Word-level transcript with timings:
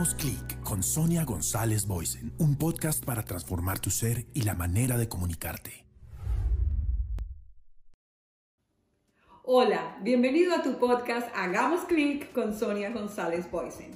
Hagamos 0.00 0.14
clic 0.14 0.62
con 0.62 0.82
Sonia 0.82 1.26
González 1.26 1.86
Boysen, 1.86 2.32
un 2.38 2.56
podcast 2.56 3.04
para 3.04 3.22
transformar 3.22 3.80
tu 3.80 3.90
ser 3.90 4.24
y 4.32 4.44
la 4.44 4.54
manera 4.54 4.96
de 4.96 5.10
comunicarte. 5.10 5.84
Hola, 9.44 9.98
bienvenido 10.02 10.54
a 10.54 10.62
tu 10.62 10.78
podcast 10.78 11.28
Hagamos 11.34 11.82
clic 11.84 12.32
con 12.32 12.58
Sonia 12.58 12.88
González 12.88 13.50
Boysen. 13.50 13.90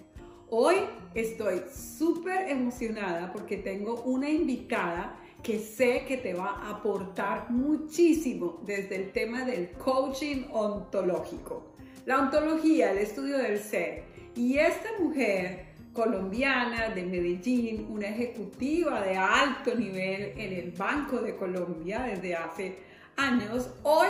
Hoy 0.50 0.74
estoy 1.14 1.62
súper 1.74 2.50
emocionada 2.50 3.32
porque 3.32 3.56
tengo 3.56 4.02
una 4.02 4.28
invitada 4.28 5.18
que 5.42 5.58
sé 5.58 6.04
que 6.06 6.18
te 6.18 6.34
va 6.34 6.50
a 6.50 6.70
aportar 6.72 7.50
muchísimo 7.50 8.60
desde 8.66 8.96
el 8.96 9.12
tema 9.12 9.46
del 9.46 9.70
coaching 9.70 10.48
ontológico. 10.52 11.72
La 12.04 12.18
ontología, 12.18 12.92
el 12.92 12.98
estudio 12.98 13.38
del 13.38 13.58
ser. 13.58 14.04
Y 14.36 14.58
esta 14.58 14.88
mujer 15.00 15.73
colombiana 15.94 16.90
de 16.90 17.04
Medellín, 17.04 17.86
una 17.88 18.08
ejecutiva 18.08 19.00
de 19.00 19.16
alto 19.16 19.74
nivel 19.74 20.32
en 20.36 20.52
el 20.52 20.72
Banco 20.72 21.18
de 21.18 21.36
Colombia 21.36 22.00
desde 22.00 22.34
hace 22.34 22.78
años, 23.16 23.70
hoy 23.84 24.08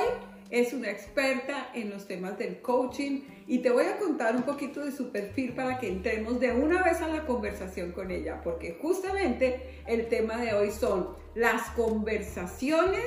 es 0.51 0.73
una 0.73 0.91
experta 0.91 1.71
en 1.75 1.91
los 1.91 2.07
temas 2.07 2.39
del 2.39 2.61
coaching 2.61 3.21
y 3.47 3.59
te 3.59 3.71
voy 3.71 3.85
a 3.85 3.99
contar 3.99 4.35
un 4.35 4.43
poquito 4.43 4.85
de 4.85 4.93
su 4.93 5.11
perfil 5.11 5.53
para 5.53 5.79
que 5.79 5.89
entremos 5.89 6.41
de 6.41 6.53
una 6.53 6.83
vez 6.83 7.01
a 7.03 7.09
la 7.09 7.27
conversación 7.27 7.93
con 7.93 8.11
ella, 8.11 8.41
porque 8.43 8.79
justamente 8.81 9.83
el 9.87 10.09
tema 10.09 10.39
de 10.39 10.55
hoy 10.55 10.71
son 10.71 11.11
las 11.35 11.71
conversaciones 11.71 13.05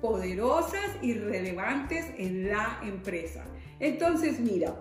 poderosas 0.00 0.86
y 1.02 1.14
relevantes 1.14 2.06
en 2.16 2.48
la 2.48 2.80
empresa. 2.82 3.44
Entonces, 3.80 4.40
mira, 4.40 4.74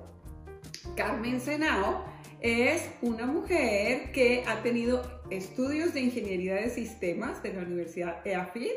Carmen 0.95 1.41
Senao 1.41 2.12
es 2.43 2.89
una 3.01 3.25
mujer 3.25 4.11
que 4.11 4.43
ha 4.45 4.61
tenido 4.61 5.01
estudios 5.31 5.93
de 5.93 6.01
ingeniería 6.01 6.55
de 6.55 6.69
sistemas 6.69 7.41
de 7.41 7.53
la 7.53 7.61
Universidad 7.61 8.27
EAFIT, 8.27 8.71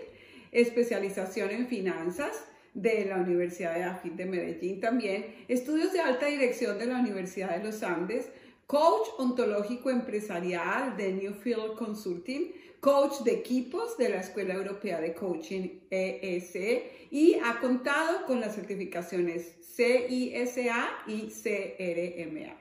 especialización 0.53 1.51
en 1.51 1.67
finanzas, 1.67 2.33
de 2.75 3.07
la 3.07 3.17
Universidad 3.17 3.75
de 3.75 3.85
AFIT 3.85 4.13
de 4.13 4.27
Medellín 4.27 4.81
también, 4.81 5.35
estudios 5.49 5.95
de 5.95 6.01
alta 6.01 6.27
dirección 6.27 6.79
de 6.79 6.87
la 6.87 7.01
Universidad 7.01 7.57
de 7.57 7.65
los 7.65 7.83
Andes, 7.83 8.29
coach 8.67 9.09
ontológico 9.19 9.91
empresarial 9.91 10.95
de 10.97 11.15
Newfield 11.15 11.75
Consulting, 11.77 12.53
coach 12.81 13.23
de 13.25 13.33
equipos 13.33 13.97
de 13.97 14.11
la 14.11 14.21
Escuela 14.21 14.55
Europea 14.55 15.01
de 15.01 15.15
Coaching 15.15 15.81
ESE 15.91 17.09
y 17.11 17.39
ha 17.43 17.61
contado 17.61 18.27
con 18.27 18.41
las 18.41 18.55
certificaciones 18.55 19.55
CISA 19.75 20.89
y 21.07 21.29
CRMA. 21.29 22.57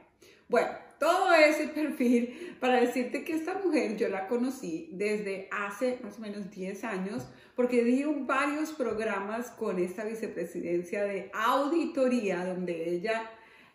Bueno, 0.47 0.84
todo 0.99 1.33
ese 1.33 1.67
perfil 1.75 2.55
para 2.59 2.81
decirte 2.81 3.23
que 3.23 3.33
esta 3.33 3.55
mujer 3.63 3.97
yo 3.97 4.09
la 4.09 4.27
conocí 4.27 4.89
desde 4.91 5.47
hace 5.51 5.99
más 6.03 6.17
o 6.17 6.21
menos 6.21 6.49
10 6.51 6.83
años 6.83 7.27
porque 7.55 7.83
di 7.83 8.03
varios 8.03 8.73
programas 8.73 9.51
con 9.51 9.79
esta 9.79 10.03
vicepresidencia 10.03 11.03
de 11.03 11.31
auditoría 11.33 12.45
donde 12.45 12.89
ella 12.89 13.29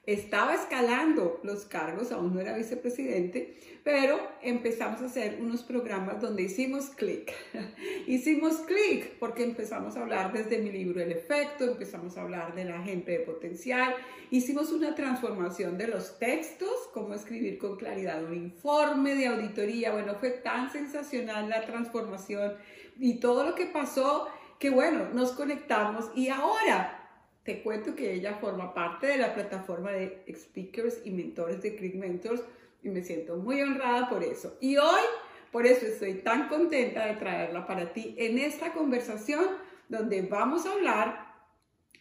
estaba 0.07 0.55
escalando 0.55 1.41
los 1.43 1.67
cargos, 1.67 2.11
aún 2.11 2.35
no 2.35 2.41
era 2.41 2.57
vicepresidente, 2.57 3.59
pero 3.85 4.19
empezamos 4.43 5.03
a 5.03 5.07
hacer 5.07 5.39
unos 5.41 5.63
programas 5.63 6.21
donde 6.21 6.43
hicimos 6.43 6.87
clic. 6.91 7.33
hicimos 8.07 8.57
clic 8.61 9.19
porque 9.19 9.45
empezamos 9.45 9.97
a 9.97 10.03
hablar 10.03 10.33
desde 10.33 10.59
mi 10.59 10.71
libro 10.71 11.01
El 11.01 11.13
efecto, 11.13 11.65
empezamos 11.65 12.17
a 12.17 12.23
hablar 12.23 12.55
de 12.55 12.65
la 12.65 12.83
gente 12.83 13.13
de 13.13 13.21
potencial, 13.21 13.95
hicimos 14.31 14.73
una 14.73 14.95
transformación 14.95 15.77
de 15.77 15.89
los 15.89 16.19
textos, 16.19 16.89
cómo 16.95 17.15
escribir 17.15 17.59
con 17.59 17.77
claridad 17.77 18.25
un 18.25 18.35
informe 18.35 19.15
de 19.15 19.27
auditoría. 19.27 19.93
Bueno, 19.93 20.15
fue 20.15 20.31
tan 20.31 20.73
sensacional 20.73 21.49
la 21.49 21.67
transformación 21.67 22.55
y 22.99 23.21
todo 23.21 23.45
lo 23.45 23.55
que 23.55 23.67
pasó 23.67 24.29
que 24.59 24.71
bueno, 24.71 25.09
nos 25.15 25.33
conectamos 25.33 26.11
y 26.15 26.29
ahora 26.29 27.00
te 27.45 27.63
cuento 27.63 27.95
que 27.95 28.13
ella 28.13 28.35
forma 28.35 28.75
parte 28.75 29.07
de 29.07 29.19
la 29.19 29.35
plataforma 29.35 29.93
de 29.93 30.25
speakers 30.35 31.01
y 31.05 31.11
mentores 31.11 31.63
de 31.63 31.75
Click 31.75 31.95
Mentors 31.95 32.43
y 32.83 32.89
me 32.89 33.03
siento 33.03 33.37
muy 33.37 33.61
honrada 33.63 34.09
por 34.09 34.23
eso. 34.23 34.57
Y 34.61 34.77
hoy, 34.77 35.03
por 35.51 35.67
eso 35.67 35.87
estoy 35.87 36.15
tan 36.15 36.49
contenta 36.49 37.07
de 37.07 37.15
traerla 37.15 37.67
para 37.67 37.93
ti 37.93 38.15
en 38.19 38.39
esta 38.39 38.73
conversación 38.73 39.45
donde 39.89 40.23
vamos 40.23 40.67
a 40.67 40.73
hablar 40.73 41.35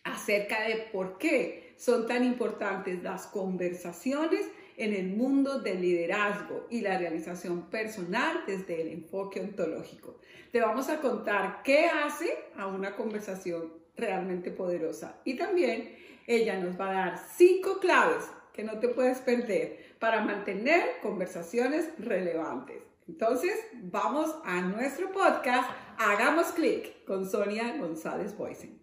acerca 0.03 0.61
de 0.67 0.89
por 0.91 1.17
qué 1.17 1.73
son 1.77 2.07
tan 2.07 2.23
importantes 2.23 3.01
las 3.01 3.27
conversaciones 3.27 4.45
en 4.75 4.93
el 4.93 5.07
mundo 5.07 5.59
del 5.59 5.81
liderazgo 5.81 6.67
y 6.69 6.81
la 6.81 6.97
realización 6.97 7.69
personal 7.69 8.43
desde 8.47 8.81
el 8.81 8.89
enfoque 8.89 9.41
ontológico. 9.41 10.19
Te 10.51 10.61
vamos 10.61 10.89
a 10.89 11.01
contar 11.01 11.61
qué 11.63 11.85
hace 11.85 12.37
a 12.57 12.67
una 12.67 12.95
conversación 12.95 13.73
realmente 13.99 14.51
poderosa. 14.51 15.19
Y 15.23 15.35
también 15.35 15.95
ella 16.27 16.59
nos 16.59 16.79
va 16.79 16.89
a 16.89 16.93
dar 16.93 17.19
cinco 17.35 17.79
claves 17.79 18.29
que 18.53 18.63
no 18.63 18.79
te 18.79 18.89
puedes 18.89 19.19
perder 19.19 19.95
para 19.99 20.21
mantener 20.21 20.99
conversaciones 21.01 21.89
relevantes. 21.97 22.83
Entonces, 23.07 23.55
vamos 23.73 24.35
a 24.45 24.61
nuestro 24.61 25.11
podcast. 25.11 25.69
Hagamos 25.97 26.47
clic 26.51 27.03
con 27.05 27.29
Sonia 27.29 27.75
González 27.77 28.37
Boysen. 28.37 28.79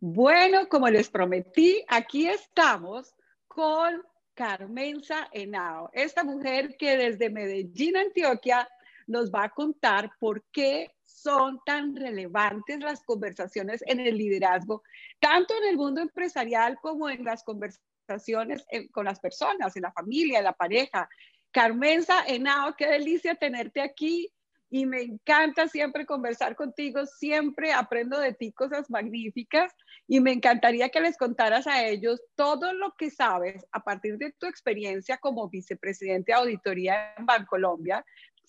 Bueno, 0.00 0.68
como 0.68 0.88
les 0.88 1.08
prometí, 1.08 1.84
aquí 1.86 2.26
estamos 2.26 3.14
con 3.46 4.02
Carmenza 4.34 5.28
Henao, 5.30 5.90
esta 5.92 6.24
mujer 6.24 6.76
que 6.76 6.96
desde 6.96 7.30
Medellín, 7.30 7.96
Antioquia, 7.96 8.68
nos 9.12 9.30
va 9.30 9.44
a 9.44 9.50
contar 9.50 10.10
por 10.18 10.42
qué 10.50 10.90
son 11.04 11.60
tan 11.64 11.94
relevantes 11.94 12.80
las 12.80 13.02
conversaciones 13.04 13.84
en 13.86 14.00
el 14.00 14.16
liderazgo, 14.16 14.82
tanto 15.20 15.54
en 15.56 15.68
el 15.68 15.76
mundo 15.76 16.00
empresarial 16.00 16.78
como 16.82 17.08
en 17.08 17.24
las 17.24 17.44
conversaciones 17.44 18.64
eh, 18.70 18.88
con 18.90 19.04
las 19.04 19.20
personas, 19.20 19.76
en 19.76 19.82
la 19.82 19.92
familia, 19.92 20.38
en 20.38 20.44
la 20.44 20.52
pareja. 20.54 21.08
Carmenza 21.52 22.24
Henao, 22.26 22.74
qué 22.76 22.86
delicia 22.86 23.34
tenerte 23.34 23.80
aquí 23.82 24.32
y 24.74 24.86
me 24.86 25.02
encanta 25.02 25.68
siempre 25.68 26.06
conversar 26.06 26.56
contigo, 26.56 27.04
siempre 27.04 27.74
aprendo 27.74 28.18
de 28.18 28.32
ti 28.32 28.52
cosas 28.52 28.88
magníficas 28.88 29.70
y 30.08 30.20
me 30.20 30.32
encantaría 30.32 30.88
que 30.88 31.00
les 31.00 31.18
contaras 31.18 31.66
a 31.66 31.84
ellos 31.84 32.22
todo 32.36 32.72
lo 32.72 32.94
que 32.96 33.10
sabes 33.10 33.66
a 33.70 33.80
partir 33.80 34.16
de 34.16 34.32
tu 34.32 34.46
experiencia 34.46 35.18
como 35.18 35.50
vicepresidente 35.50 36.32
de 36.32 36.38
auditoría 36.38 37.12
en 37.18 37.26
Bancolombia, 37.26 38.02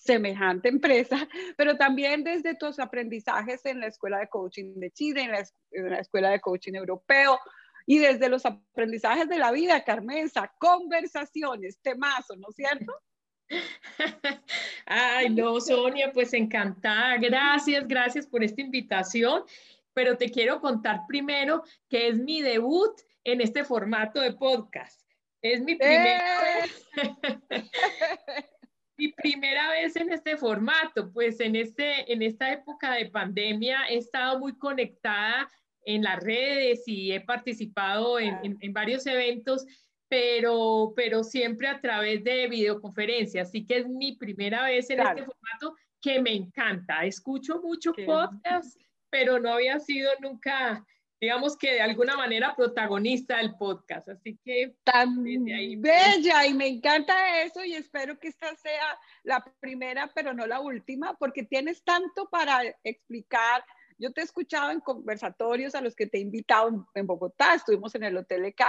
semejante 0.03 0.69
empresa, 0.69 1.27
pero 1.57 1.77
también 1.77 2.23
desde 2.23 2.55
tus 2.55 2.79
aprendizajes 2.79 3.65
en 3.65 3.79
la 3.79 3.87
Escuela 3.87 4.19
de 4.19 4.27
Coaching 4.27 4.73
de 4.75 4.91
Chile, 4.91 5.23
en 5.71 5.89
la, 5.89 5.99
Escuela 5.99 6.29
de 6.29 6.41
Coaching 6.41 6.73
Europeo, 6.73 7.39
y 7.85 7.99
desde 7.99 8.29
los 8.29 8.45
aprendizajes 8.45 9.27
de 9.27 9.37
la 9.37 9.51
vida, 9.51 9.83
Carmenza, 9.83 10.53
conversaciones, 10.57 11.79
temazo, 11.81 12.35
¿no 12.37 12.47
es 12.49 12.55
cierto? 12.55 12.93
Ay, 14.85 15.29
no, 15.29 15.59
Sonia, 15.59 16.11
pues 16.13 16.33
encantada. 16.33 17.17
Gracias, 17.17 17.85
gracias 17.87 18.25
por 18.25 18.41
esta 18.43 18.61
invitación. 18.61 19.43
Pero 19.93 20.17
te 20.17 20.31
quiero 20.31 20.59
contar 20.59 21.01
primero 21.07 21.63
que 21.89 22.07
es 22.07 22.17
mi 22.17 22.41
debut 22.41 22.99
en 23.25 23.41
este 23.41 23.65
formato 23.65 24.21
de 24.21 24.31
podcast. 24.31 25.01
Es 25.41 25.61
mi 25.61 25.75
primera 25.75 26.65
¡Eh! 26.65 26.69
mi 28.97 29.11
primera 29.11 29.71
vez 29.71 29.95
en 29.95 30.11
este 30.11 30.37
formato, 30.37 31.11
pues 31.11 31.39
en, 31.39 31.55
este, 31.55 32.11
en 32.11 32.21
esta 32.21 32.51
época 32.51 32.93
de 32.93 33.07
pandemia 33.07 33.87
he 33.89 33.97
estado 33.97 34.39
muy 34.39 34.57
conectada 34.57 35.49
en 35.85 36.03
las 36.03 36.21
redes 36.21 36.83
y 36.85 37.11
he 37.11 37.21
participado 37.21 38.19
en, 38.19 38.57
en, 38.59 38.73
varios 38.73 39.05
eventos, 39.05 39.65
pero, 40.07 40.93
pero 40.95 41.23
siempre 41.23 41.67
a 41.67 41.81
través 41.81 42.23
de 42.23 42.47
videoconferencia. 42.47 43.41
Así 43.41 43.65
que 43.65 43.79
es 43.79 43.87
mi 43.87 44.15
primera 44.15 44.63
vez 44.65 44.89
en 44.89 44.99
este 44.99 45.23
formato 45.23 45.75
que 46.01 46.21
me 46.21 46.33
encanta. 46.33 47.05
Escucho 47.05 47.61
mucho 47.61 47.93
podcast, 48.05 48.79
pero 49.09 49.39
no 49.39 49.53
había 49.53 49.79
sido 49.79 50.11
nunca 50.21 50.85
digamos 51.23 51.55
que 51.55 51.75
de 51.75 51.81
alguna 51.81 52.17
manera 52.17 52.53
protagonista 52.53 53.37
del 53.37 53.55
podcast. 53.55 54.09
Así 54.09 54.37
que 54.43 54.75
tan 54.83 55.23
bella 55.23 56.45
y 56.45 56.53
me 56.53 56.67
encanta 56.67 57.41
eso 57.43 57.63
y 57.63 57.75
espero 57.75 58.19
que 58.19 58.27
esta 58.27 58.53
sea 58.57 58.99
la 59.23 59.41
primera, 59.61 60.11
pero 60.13 60.33
no 60.33 60.45
la 60.45 60.59
última, 60.59 61.13
porque 61.17 61.43
tienes 61.43 61.81
tanto 61.85 62.27
para 62.29 62.61
explicar. 62.83 63.63
Yo 63.97 64.11
te 64.11 64.19
he 64.19 64.25
escuchado 64.25 64.71
en 64.71 64.81
conversatorios 64.81 65.75
a 65.75 65.81
los 65.81 65.95
que 65.95 66.07
te 66.07 66.17
he 66.17 66.21
invitado 66.21 66.89
en 66.93 67.07
Bogotá, 67.07 67.53
estuvimos 67.53 67.95
en 67.95 68.03
el 68.03 68.17
Hotel 68.17 68.43
EK, 68.43 68.61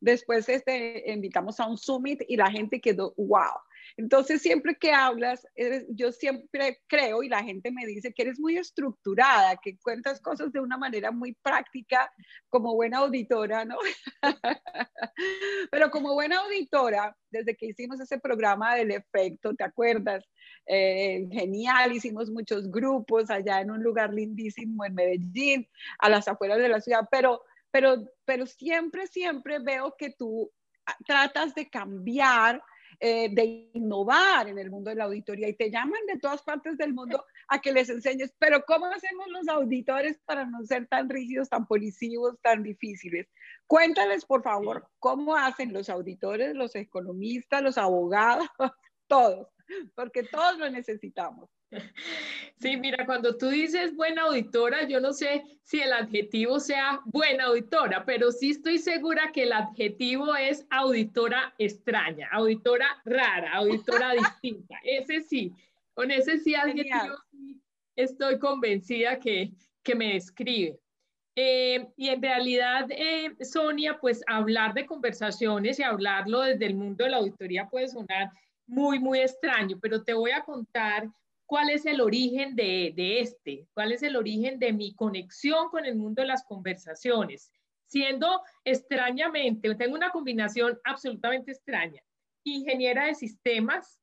después 0.00 0.48
este, 0.48 1.12
invitamos 1.12 1.60
a 1.60 1.68
un 1.68 1.78
summit 1.78 2.22
y 2.26 2.36
la 2.36 2.50
gente 2.50 2.80
quedó, 2.80 3.14
wow, 3.18 3.54
entonces, 3.96 4.42
siempre 4.42 4.76
que 4.76 4.92
hablas, 4.92 5.46
yo 5.88 6.12
siempre 6.12 6.80
creo 6.86 7.22
y 7.22 7.28
la 7.28 7.42
gente 7.42 7.70
me 7.70 7.86
dice 7.86 8.12
que 8.12 8.22
eres 8.22 8.38
muy 8.38 8.56
estructurada, 8.56 9.56
que 9.62 9.78
cuentas 9.78 10.20
cosas 10.20 10.52
de 10.52 10.60
una 10.60 10.76
manera 10.76 11.10
muy 11.10 11.34
práctica, 11.34 12.12
como 12.48 12.74
buena 12.74 12.98
auditora, 12.98 13.64
¿no? 13.64 13.76
Pero 15.70 15.90
como 15.90 16.14
buena 16.14 16.40
auditora, 16.40 17.16
desde 17.30 17.56
que 17.56 17.66
hicimos 17.66 18.00
ese 18.00 18.18
programa 18.18 18.74
del 18.74 18.90
efecto, 18.90 19.54
¿te 19.54 19.64
acuerdas? 19.64 20.24
Eh, 20.66 21.26
genial, 21.32 21.92
hicimos 21.92 22.30
muchos 22.30 22.70
grupos 22.70 23.30
allá 23.30 23.60
en 23.60 23.70
un 23.70 23.82
lugar 23.82 24.12
lindísimo 24.12 24.84
en 24.84 24.94
Medellín, 24.94 25.68
a 25.98 26.08
las 26.08 26.28
afueras 26.28 26.58
de 26.58 26.68
la 26.68 26.80
ciudad, 26.80 27.08
pero, 27.10 27.42
pero, 27.70 28.04
pero 28.24 28.46
siempre, 28.46 29.06
siempre 29.06 29.58
veo 29.58 29.94
que 29.98 30.10
tú 30.10 30.50
ah, 30.86 30.96
tratas 31.06 31.54
de 31.54 31.68
cambiar 31.68 32.62
eh, 33.02 33.34
de 33.34 33.70
innovar 33.72 34.46
en 34.48 34.58
el 34.58 34.70
mundo 34.70 34.90
de 34.90 34.96
la 34.96 35.04
auditoría 35.04 35.48
y 35.48 35.54
te 35.54 35.70
llaman 35.70 36.00
de 36.06 36.18
todas 36.18 36.42
partes 36.42 36.76
del 36.76 36.92
mundo 36.92 37.24
a 37.48 37.58
que 37.58 37.72
les 37.72 37.88
enseñes, 37.88 38.34
pero 38.38 38.62
¿cómo 38.66 38.86
hacemos 38.86 39.26
los 39.28 39.48
auditores 39.48 40.20
para 40.26 40.44
no 40.44 40.62
ser 40.64 40.86
tan 40.86 41.08
rígidos, 41.08 41.48
tan 41.48 41.66
policivos, 41.66 42.36
tan 42.42 42.62
difíciles? 42.62 43.26
Cuéntales, 43.66 44.26
por 44.26 44.42
favor, 44.42 44.86
cómo 44.98 45.34
hacen 45.34 45.72
los 45.72 45.88
auditores, 45.88 46.54
los 46.54 46.74
economistas, 46.76 47.62
los 47.62 47.78
abogados, 47.78 48.46
todos, 49.08 49.48
porque 49.94 50.22
todos 50.24 50.58
lo 50.58 50.68
necesitamos. 50.70 51.48
Sí, 52.60 52.76
mira, 52.76 53.06
cuando 53.06 53.38
tú 53.38 53.48
dices 53.48 53.96
buena 53.96 54.24
auditora, 54.24 54.86
yo 54.86 55.00
no 55.00 55.14
sé 55.14 55.42
si 55.62 55.80
el 55.80 55.94
adjetivo 55.94 56.60
sea 56.60 57.00
buena 57.06 57.44
auditora, 57.44 58.04
pero 58.04 58.30
sí 58.30 58.50
estoy 58.50 58.76
segura 58.76 59.32
que 59.32 59.44
el 59.44 59.52
adjetivo 59.52 60.36
es 60.36 60.66
auditora 60.68 61.54
extraña, 61.56 62.28
auditora 62.30 62.86
rara, 63.06 63.54
auditora 63.54 64.12
distinta. 64.42 64.76
Ese 64.84 65.22
sí, 65.22 65.54
con 65.94 66.10
ese 66.10 66.38
sí 66.38 66.54
adjetivo 66.54 67.16
estoy 67.96 68.38
convencida 68.38 69.18
que, 69.18 69.52
que 69.82 69.94
me 69.94 70.14
describe. 70.14 70.78
Eh, 71.36 71.86
y 71.96 72.08
en 72.08 72.20
realidad, 72.20 72.86
eh, 72.90 73.34
Sonia, 73.42 73.98
pues 73.98 74.22
hablar 74.26 74.74
de 74.74 74.84
conversaciones 74.84 75.78
y 75.78 75.82
hablarlo 75.82 76.40
desde 76.40 76.66
el 76.66 76.74
mundo 76.74 77.04
de 77.04 77.10
la 77.10 77.16
auditoría 77.18 77.68
puede 77.70 77.88
sonar 77.88 78.30
muy, 78.66 78.98
muy 78.98 79.20
extraño, 79.20 79.78
pero 79.80 80.02
te 80.02 80.12
voy 80.12 80.32
a 80.32 80.42
contar 80.42 81.08
cuál 81.50 81.68
es 81.68 81.84
el 81.84 82.00
origen 82.00 82.54
de, 82.54 82.94
este, 83.18 83.66
cuál 83.74 83.90
es 83.90 84.04
el 84.04 84.14
origen 84.14 84.60
de 84.60 84.72
mi 84.72 84.94
conexión 84.94 85.68
con 85.70 85.84
el 85.84 85.96
mundo 85.96 86.22
de 86.22 86.28
las 86.28 86.44
conversaciones. 86.44 87.50
Siendo 87.88 88.40
extrañamente, 88.64 89.74
tengo 89.74 89.96
una 89.96 90.10
combinación 90.10 90.78
absolutamente 90.84 91.50
extraña, 91.50 92.00
ingeniera 92.44 93.06
de 93.06 93.16
sistemas, 93.16 93.98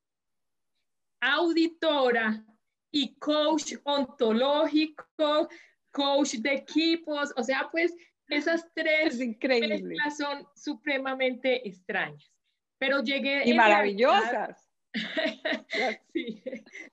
auditora 1.22 2.44
y 2.90 3.14
coach 3.14 3.76
ontológico, 3.84 5.48
coach 5.90 6.34
de 6.34 6.52
equipos, 6.52 7.32
o 7.34 7.42
sea, 7.42 7.70
pues 7.72 7.96
esas 8.28 8.68
tres 8.74 9.18
mezclas 9.18 10.18
son 10.18 10.46
supremamente 10.54 11.66
extrañas. 11.66 12.30
Pero 12.76 13.02
llegué... 13.02 13.48
Y 13.48 13.54
maravillosas. 13.54 14.67
sí, 16.12 16.42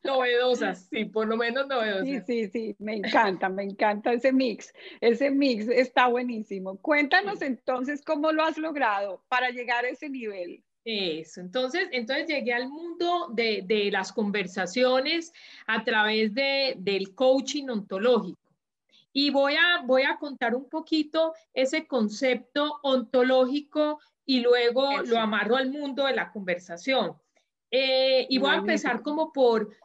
novedosas, 0.03 0.87
sí, 0.89 1.05
por 1.05 1.27
lo 1.27 1.37
menos 1.37 1.67
novedosas. 1.67 2.05
Sí, 2.05 2.21
sí, 2.25 2.49
sí, 2.49 2.75
me 2.79 2.95
encanta, 2.95 3.49
me 3.49 3.63
encanta 3.63 4.13
ese 4.13 4.31
mix. 4.31 4.73
Ese 5.01 5.31
mix 5.31 5.67
está 5.67 6.07
buenísimo. 6.07 6.77
Cuéntanos 6.77 7.41
entonces 7.41 8.03
cómo 8.03 8.31
lo 8.31 8.43
has 8.43 8.57
logrado 8.57 9.23
para 9.27 9.49
llegar 9.49 9.85
a 9.85 9.89
ese 9.89 10.09
nivel. 10.09 10.63
Eso, 10.83 11.41
entonces, 11.41 11.89
entonces 11.91 12.27
llegué 12.27 12.53
al 12.53 12.69
mundo 12.69 13.29
de, 13.33 13.63
de 13.65 13.89
las 13.89 14.13
conversaciones 14.13 15.33
a 15.65 15.83
través 15.83 16.33
de, 16.35 16.75
del 16.77 17.15
coaching 17.15 17.69
ontológico. 17.69 18.39
Y 19.11 19.31
voy 19.31 19.55
a, 19.55 19.81
voy 19.83 20.03
a 20.03 20.17
contar 20.17 20.53
un 20.53 20.69
poquito 20.69 21.33
ese 21.53 21.87
concepto 21.87 22.79
ontológico 22.83 23.99
y 24.25 24.41
luego 24.41 25.01
lo 25.03 25.17
amarro 25.19 25.55
al 25.55 25.71
mundo 25.71 26.05
de 26.05 26.13
la 26.13 26.31
conversación. 26.31 27.15
Eh, 27.71 28.27
y 28.29 28.37
voy 28.37 28.51
a 28.51 28.57
empezar 28.57 29.01
como 29.01 29.31
por 29.31 29.75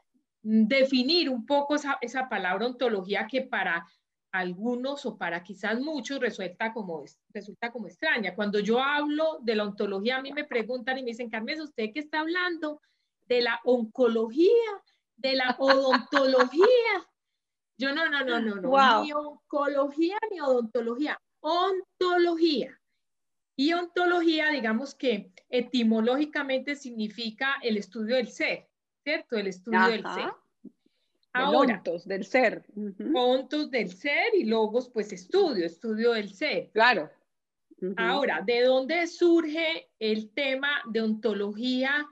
definir 0.43 1.29
un 1.29 1.44
poco 1.44 1.75
esa, 1.75 1.99
esa, 2.00 2.29
palabra 2.29 2.67
ontología 2.67 3.27
que 3.27 3.43
para 3.43 3.87
algunos 4.32 5.05
o 5.06 5.19
para 5.19 5.43
quizás 5.43 5.81
muchos 5.81 6.21
resulta 6.21 6.73
como, 6.73 7.05
resulta 7.32 7.71
como 7.73 7.88
extraña. 7.88 8.35
Cuando 8.35 8.61
yo 8.61 8.81
hablo 8.81 9.38
de 9.43 9.56
la 9.56 9.65
ontología, 9.65 10.19
a 10.19 10.23
mí 10.23 10.32
me 10.32 10.44
preguntan 10.44 10.99
y 10.99 11.03
me 11.03 11.11
dicen, 11.11 11.31
Carmen, 11.31 11.61
¿usted 11.61 11.91
qué 11.93 12.00
está 12.00 12.21
hablando? 12.21 12.81
De 13.27 13.43
la 13.43 13.61
oncología, 13.65 14.71
de 15.17 15.35
la 15.35 15.56
odontología. 15.59 16.65
Yo 17.76 17.94
no, 17.94 18.09
no, 18.09 18.25
no, 18.25 18.41
no, 18.41 18.56
no. 18.56 19.03
Ni 19.03 19.12
oncología 19.12 20.19
ni 20.31 20.41
odontología, 20.41 21.19
ontología. 21.41 22.80
Y 23.61 23.75
ontología, 23.75 24.49
digamos 24.49 24.95
que 24.95 25.35
etimológicamente 25.51 26.77
significa 26.77 27.57
el 27.62 27.77
estudio 27.77 28.17
del 28.17 28.29
ser, 28.29 28.67
¿cierto? 29.05 29.37
El 29.37 29.49
estudio 29.49 29.87
del 29.87 30.03
ser. 30.03 30.33
Ahora, 31.35 31.83
del 32.07 32.25
ser. 32.25 32.65
Puntos 33.12 33.71
del 33.71 33.93
ser 33.93 34.35
y 34.35 34.45
logos, 34.45 34.89
pues 34.89 35.12
estudio, 35.12 35.67
estudio 35.67 36.12
del 36.12 36.33
ser. 36.33 36.71
Claro. 36.73 37.11
Ahora, 37.99 38.41
¿de 38.41 38.62
dónde 38.62 39.07
surge 39.07 39.91
el 39.99 40.31
tema 40.31 40.81
de 40.87 41.03
ontología 41.03 42.09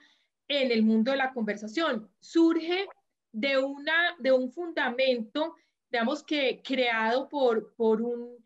en 0.48 0.70
el 0.70 0.82
mundo 0.82 1.12
de 1.12 1.16
la 1.16 1.32
conversación? 1.32 2.10
Surge 2.20 2.86
de, 3.32 3.56
una, 3.56 4.14
de 4.18 4.32
un 4.32 4.52
fundamento, 4.52 5.54
digamos 5.90 6.22
que 6.22 6.60
creado 6.62 7.26
por, 7.26 7.72
por 7.74 8.02
un 8.02 8.36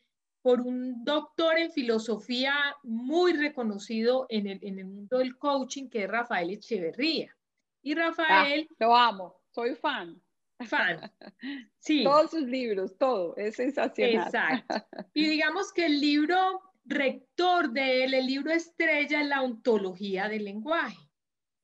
por 0.43 0.61
un 0.61 1.05
doctor 1.05 1.57
en 1.57 1.71
filosofía 1.71 2.55
muy 2.83 3.33
reconocido 3.33 4.27
en 4.29 4.49
el, 4.49 4.59
en 4.63 4.81
el 4.81 4.87
mundo 4.87 5.19
del 5.19 5.39
coaching, 5.39 5.89
que 5.89 6.05
es 6.05 6.11
Rafael 6.11 6.51
Echeverría. 6.51 7.35
Y 7.83 7.95
Rafael... 7.95 8.69
Ah, 8.71 8.75
lo 8.81 8.97
amo, 8.97 9.41
soy 9.51 9.75
fan. 9.77 10.21
Fan, 10.67 11.11
sí. 11.79 12.05
Todos 12.05 12.33
sus 12.33 12.43
libros, 12.43 12.97
todo, 12.99 13.37
es 13.37 13.57
sensacional. 13.57 14.27
Exacto. 14.27 14.75
Y 15.15 15.29
digamos 15.29 15.73
que 15.73 15.87
el 15.87 16.01
libro 16.01 16.61
rector 16.85 17.71
de 17.71 18.05
él, 18.05 18.15
el 18.15 18.27
libro 18.27 18.53
estrella, 18.53 19.21
es 19.21 19.27
la 19.27 19.43
ontología 19.43 20.29
del 20.29 20.45
lenguaje. 20.45 20.99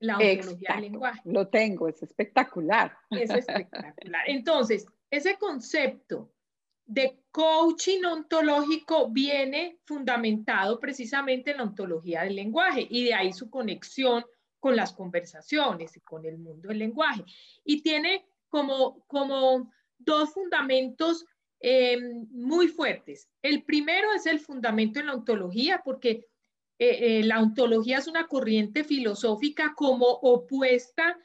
La 0.00 0.16
ontología 0.16 0.74
del 0.74 0.82
lenguaje. 0.82 1.20
Lo 1.24 1.48
tengo, 1.48 1.88
es 1.88 2.02
espectacular. 2.02 2.96
Es 3.10 3.30
espectacular. 3.30 4.24
Entonces, 4.26 4.86
ese 5.10 5.36
concepto 5.36 6.32
de 6.88 7.20
coaching 7.30 8.02
ontológico 8.04 9.10
viene 9.10 9.78
fundamentado 9.84 10.80
precisamente 10.80 11.50
en 11.50 11.58
la 11.58 11.64
ontología 11.64 12.22
del 12.22 12.34
lenguaje 12.34 12.86
y 12.88 13.04
de 13.04 13.14
ahí 13.14 13.32
su 13.34 13.50
conexión 13.50 14.24
con 14.58 14.74
las 14.74 14.94
conversaciones 14.94 15.94
y 15.96 16.00
con 16.00 16.24
el 16.24 16.38
mundo 16.38 16.70
del 16.70 16.78
lenguaje. 16.78 17.24
Y 17.62 17.82
tiene 17.82 18.24
como, 18.48 19.04
como 19.06 19.70
dos 19.98 20.32
fundamentos 20.32 21.26
eh, 21.60 21.98
muy 22.30 22.68
fuertes. 22.68 23.28
El 23.42 23.64
primero 23.64 24.14
es 24.14 24.24
el 24.24 24.40
fundamento 24.40 24.98
en 24.98 25.06
la 25.06 25.14
ontología, 25.14 25.82
porque 25.84 26.26
eh, 26.78 27.18
eh, 27.18 27.22
la 27.22 27.42
ontología 27.42 27.98
es 27.98 28.06
una 28.06 28.26
corriente 28.26 28.82
filosófica 28.82 29.74
como 29.76 30.06
opuesta 30.06 31.18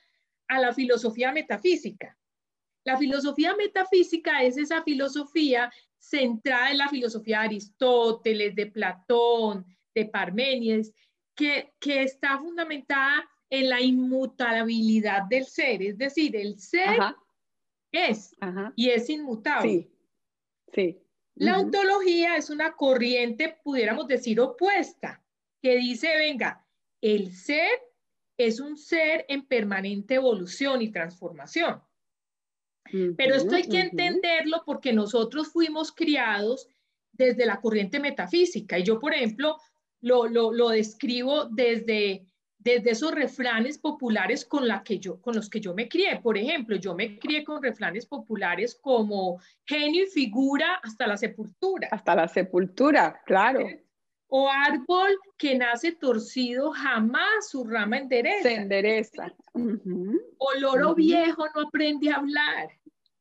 a 0.50 0.60
la 0.60 0.74
filosofía 0.74 1.32
metafísica. 1.32 2.18
La 2.86 2.98
filosofía 2.98 3.56
metafísica 3.56 4.44
es 4.44 4.58
esa 4.58 4.84
filosofía 4.84 5.72
centrada 5.98 6.72
en 6.72 6.78
la 6.80 6.90
filosofía 6.90 7.40
de 7.40 7.46
Aristóteles, 7.46 8.56
de 8.56 8.66
Platón, 8.68 9.66
de 9.96 10.06
Parménides, 10.06 10.94
que, 11.36 11.74
está 11.82 12.38
fundamentada 12.40 13.30
en 13.50 13.70
la 13.70 13.82
inmutabilidad 13.82 15.24
del 15.30 15.46
ser, 15.46 15.82
es 15.82 15.98
decir, 15.98 16.36
el 16.36 16.60
ser 16.60 17.00
es 17.92 18.36
y 18.76 18.90
es 18.90 19.10
inmutable. 19.10 19.90
Sí, 20.74 21.00
La 21.36 21.60
ontología 21.60 22.36
es 22.36 22.50
una 22.50 22.74
corriente, 22.74 23.58
pudiéramos 23.64 24.08
decir, 24.08 24.40
opuesta, 24.40 25.24
que 25.62 25.78
dice, 25.78 26.16
venga, 26.18 26.66
el 27.00 27.32
ser 27.32 27.70
es 28.38 28.60
un 28.60 28.78
ser 28.78 29.26
en 29.30 29.46
permanente 29.46 30.16
evolución 30.16 30.82
y 30.82 30.92
transformación. 30.92 31.82
Pero 32.92 33.36
esto 33.36 33.56
hay 33.56 33.64
que 33.64 33.80
entenderlo 33.80 34.64
porque 34.66 34.94
nosotros 34.94 35.52
fuimos 35.52 35.92
criados 35.92 36.68
desde 37.12 37.46
la 37.46 37.62
corriente 37.62 38.00
metafísica. 38.00 38.78
Y 38.78 38.84
yo, 38.84 39.00
por 39.00 39.14
ejemplo, 39.14 39.58
lo, 40.02 40.28
lo, 40.28 40.52
lo 40.52 40.70
describo 40.70 41.46
desde, 41.46 42.26
desde 42.58 42.92
esos 42.92 43.14
refranes 43.14 43.78
populares 43.78 44.46
con, 44.46 44.68
la 44.68 44.84
que 44.84 45.00
yo, 45.00 45.22
con 45.22 45.36
los 45.36 45.50
que 45.50 45.60
yo 45.60 45.74
me 45.74 45.88
crié. 45.88 46.20
Por 46.22 46.38
ejemplo, 46.38 46.76
yo 46.76 46.96
me 46.96 47.18
crié 47.20 47.44
con 47.44 47.62
refranes 47.62 48.06
populares 48.06 48.78
como 48.82 49.40
genio 49.66 50.04
y 50.04 50.08
figura 50.08 50.76
hasta 50.84 51.08
la 51.08 51.18
sepultura. 51.18 51.88
Hasta 51.92 52.16
la 52.16 52.28
sepultura, 52.28 53.22
claro. 53.26 53.68
O 54.36 54.50
árbol 54.50 55.16
que 55.38 55.54
nace 55.54 55.92
torcido, 55.92 56.72
jamás 56.72 57.52
su 57.52 57.64
rama 57.66 58.00
endereza. 58.00 58.50
Se 58.50 58.56
endereza. 58.56 59.32
O 60.40 60.54
loro 60.60 60.96
viejo 60.96 61.46
no 61.54 61.68
aprende 61.68 62.10
a 62.10 62.16
hablar. 62.16 62.68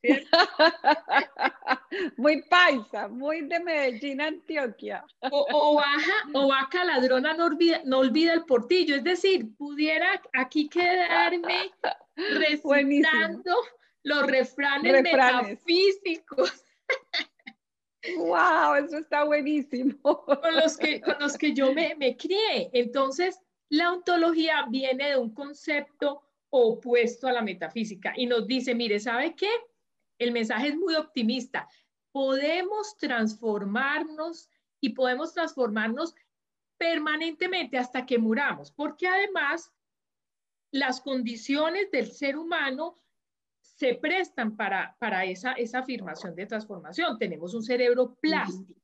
muy 2.16 2.40
paisa, 2.48 3.08
muy 3.08 3.42
de 3.42 3.60
Medellín, 3.60 4.22
Antioquia. 4.22 5.04
O, 5.30 5.74
baja, 5.74 6.14
o 6.32 6.48
vaca 6.48 6.82
ladrona 6.82 7.34
no 7.34 7.44
olvida, 7.44 7.82
no 7.84 7.98
olvida 7.98 8.32
el 8.32 8.46
portillo. 8.46 8.96
Es 8.96 9.04
decir, 9.04 9.54
pudiera 9.58 10.18
aquí 10.32 10.70
quedarme 10.70 11.72
recitando 12.16 13.54
los 14.02 14.26
refranes, 14.26 15.02
metafísicos. 15.02 16.64
¡Wow! 18.16 18.74
Eso 18.74 18.98
está 18.98 19.24
buenísimo. 19.24 19.96
Con 20.02 20.56
los 20.56 20.76
que, 20.76 21.00
con 21.00 21.16
los 21.20 21.36
que 21.36 21.52
yo 21.52 21.72
me, 21.72 21.94
me 21.96 22.16
crié. 22.16 22.70
Entonces, 22.72 23.40
la 23.68 23.92
ontología 23.92 24.66
viene 24.68 25.10
de 25.10 25.16
un 25.16 25.32
concepto 25.32 26.22
opuesto 26.50 27.26
a 27.26 27.32
la 27.32 27.42
metafísica 27.42 28.12
y 28.16 28.26
nos 28.26 28.46
dice, 28.46 28.74
mire, 28.74 29.00
¿sabe 29.00 29.34
qué? 29.34 29.48
El 30.18 30.32
mensaje 30.32 30.68
es 30.68 30.76
muy 30.76 30.94
optimista. 30.94 31.68
Podemos 32.12 32.98
transformarnos 32.98 34.50
y 34.80 34.90
podemos 34.90 35.32
transformarnos 35.32 36.14
permanentemente 36.76 37.78
hasta 37.78 38.04
que 38.04 38.18
muramos, 38.18 38.72
porque 38.72 39.06
además 39.06 39.72
las 40.72 41.00
condiciones 41.00 41.90
del 41.90 42.10
ser 42.10 42.36
humano 42.36 43.01
se 43.82 43.94
prestan 43.94 44.56
para, 44.56 44.94
para 45.00 45.24
esa, 45.24 45.54
esa 45.54 45.80
afirmación 45.80 46.36
de 46.36 46.46
transformación. 46.46 47.18
Tenemos 47.18 47.52
un 47.52 47.64
cerebro 47.64 48.14
plástico, 48.20 48.80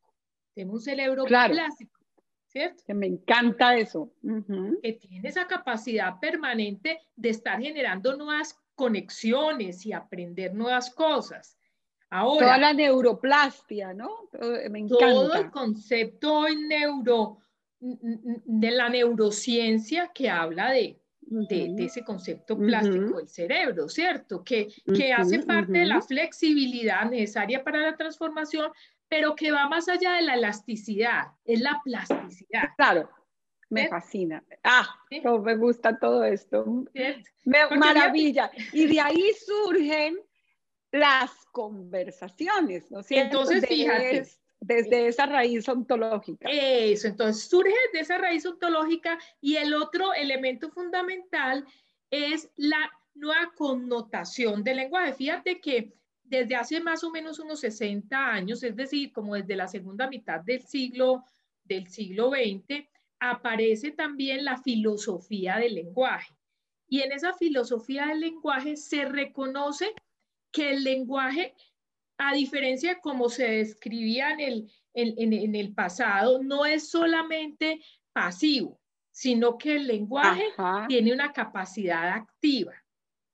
tenemos 0.53 0.75
un 0.75 0.81
cerebro 0.81 1.25
plástico 1.25 2.01
¿cierto? 2.49 2.83
Que 2.85 2.95
me 2.95 3.07
encanta 3.07 3.77
eso. 3.77 4.11
Que 4.83 4.95
tiene 4.95 5.29
esa 5.29 5.47
capacidad 5.47 6.19
permanente 6.19 7.01
de 7.15 7.29
estar 7.29 7.61
generando 7.61 8.17
nuevas 8.17 8.59
conexiones 8.75 9.87
y 9.87 9.93
aprender 9.93 10.53
nuevas 10.53 10.93
cosas. 10.93 11.57
Ahora, 12.11 12.47
Toda 12.47 12.59
la 12.59 12.73
neuroplastia, 12.73 13.95
¿no? 13.95 14.29
Me 14.69 14.81
encanta. 14.81 14.99
Todo 14.99 15.35
el 15.35 15.51
concepto 15.53 16.49
neuro, 16.49 17.39
de 17.79 18.71
la 18.73 18.89
neurociencia 18.89 20.11
que 20.13 20.29
habla 20.29 20.73
de, 20.73 21.01
de, 21.31 21.75
ese 21.85 22.05
concepto 22.05 22.57
plástico 22.57 23.19
del 23.19 23.29
cerebro, 23.29 23.89
¿cierto? 23.89 24.43
Que, 24.43 24.69
que 24.95 25.13
hace 25.13 25.41
parte 25.41 25.73
de 25.73 25.87
la 25.87 26.01
flexibilidad 26.01 27.09
necesaria 27.11 27.63
para 27.63 27.79
la 27.79 27.97
transformación, 27.97 28.71
pero 29.09 29.35
que 29.35 29.51
va 29.51 29.69
más 29.69 29.89
allá 29.89 30.15
de 30.15 30.23
la 30.23 30.35
elasticidad, 30.35 31.29
es 31.45 31.61
la 31.61 31.81
plasticidad. 31.85 32.71
Claro, 32.77 33.11
me 33.71 33.89
fascina. 33.89 34.43
Ah, 34.65 34.89
me 35.11 35.57
gusta 35.57 35.99
todo 35.99 36.25
esto. 36.25 36.65
maravilla. 37.77 38.51
Y 38.73 38.87
de 38.87 39.01
ahí 39.01 39.33
surgen 39.47 40.19
las 40.91 41.31
conversaciones, 41.53 42.91
¿no 42.91 43.01
es 43.01 43.07
cierto? 43.07 43.43
Entonces, 43.43 43.69
fíjate. 43.69 44.27
Desde 44.61 45.09
esa 45.09 45.27
raíz 45.27 45.69
ontológica. 45.69 46.49
Eso, 46.51 47.09
entonces 47.09 47.49
surge 47.49 47.75
de 47.93 48.01
esa 48.01 48.19
raíz 48.19 48.45
ontológica 48.47 49.19
y 49.41 49.57
el 49.57 49.75
otro 49.75 50.13
elemento 50.15 50.71
fundamental 50.71 51.65
es 52.11 52.51
la 52.57 52.91
nueva 53.15 53.53
connotación 53.57 54.63
del 54.65 54.79
lenguaje. 54.79 55.15
Fíjate 55.15 55.61
que 55.61 55.93
desde 56.25 56.57
hace 56.57 56.81
más 56.81 57.03
o 57.05 57.11
menos 57.11 57.39
unos 57.39 57.61
60 57.61 58.17
años, 58.17 58.63
es 58.63 58.77
decir, 58.77 59.13
como 59.13 59.35
desde 59.35 59.57
la 59.57 59.67
segunda 59.67 60.09
mitad 60.09 60.41
del 60.41 60.63
siglo, 60.63 61.25
del 61.65 61.89
siglo 61.89 62.31
XX, 62.31 62.87
aparece 63.19 63.91
también 63.91 64.45
la 64.45 64.59
filosofía 64.59 65.57
del 65.57 65.75
lenguaje. 65.75 66.35
Y 66.89 67.01
en 67.01 67.13
esa 67.13 67.33
filosofía 67.35 68.07
del 68.07 68.21
lenguaje 68.21 68.77
se 68.77 69.05
reconoce 69.05 69.93
que 70.51 70.71
el 70.71 70.85
lenguaje, 70.85 71.55
a 72.19 72.35
diferencia 72.35 72.95
de 72.95 73.01
cómo 73.01 73.29
se 73.29 73.49
describía 73.49 74.33
en 74.33 74.41
el, 74.41 74.73
en, 74.95 75.55
el 75.55 75.73
pasado, 75.73 76.43
no 76.43 76.67
es 76.67 76.91
solamente 76.91 77.81
pasivo, 78.13 78.81
sino 79.11 79.57
que 79.57 79.77
el 79.77 79.87
lenguaje 79.87 80.45
tiene 80.89 81.13
una 81.13 81.33
capacidad 81.33 82.09
activa. 82.09 82.75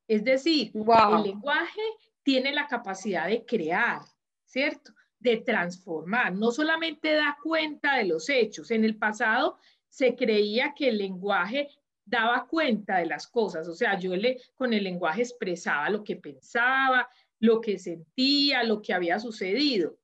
Es 0.07 0.23
decir, 0.23 0.71
el 0.75 1.23
lenguaje 1.23 1.81
tiene 2.23 2.53
la 2.53 2.67
capacidad 2.67 3.27
de 3.27 3.45
crear, 3.47 4.03
¿cierto? 4.45 4.93
De 5.19 5.39
transformar. 5.39 6.35
No 6.35 6.51
solamente 6.51 7.15
da 7.15 7.39
cuenta 7.43 7.97
de 7.97 8.05
los 8.05 8.29
hechos. 8.29 8.71
En 8.71 8.85
el 8.85 8.99
pasado 8.99 9.59
se 9.89 10.15
creía 10.15 10.75
que 10.75 10.89
el 10.89 10.99
lenguaje 10.99 11.69
daba 12.05 12.47
cuenta 12.47 12.99
de 12.99 13.07
las 13.07 13.27
cosas, 13.27 13.67
o 13.67 13.75
sea, 13.75 13.99
yo 13.99 14.15
le, 14.15 14.39
con 14.55 14.75
el 14.75 14.85
lenguaje 14.85 15.23
expresaba 15.23 15.89
lo 15.89 16.05
que 16.05 16.17
pensaba, 16.17 17.09
lo 17.45 17.61
que 17.61 17.79
sentía, 17.79 18.65
lo 18.65 18.81
que 18.81 18.95
había 18.95 19.19
sucedido. 19.19 19.99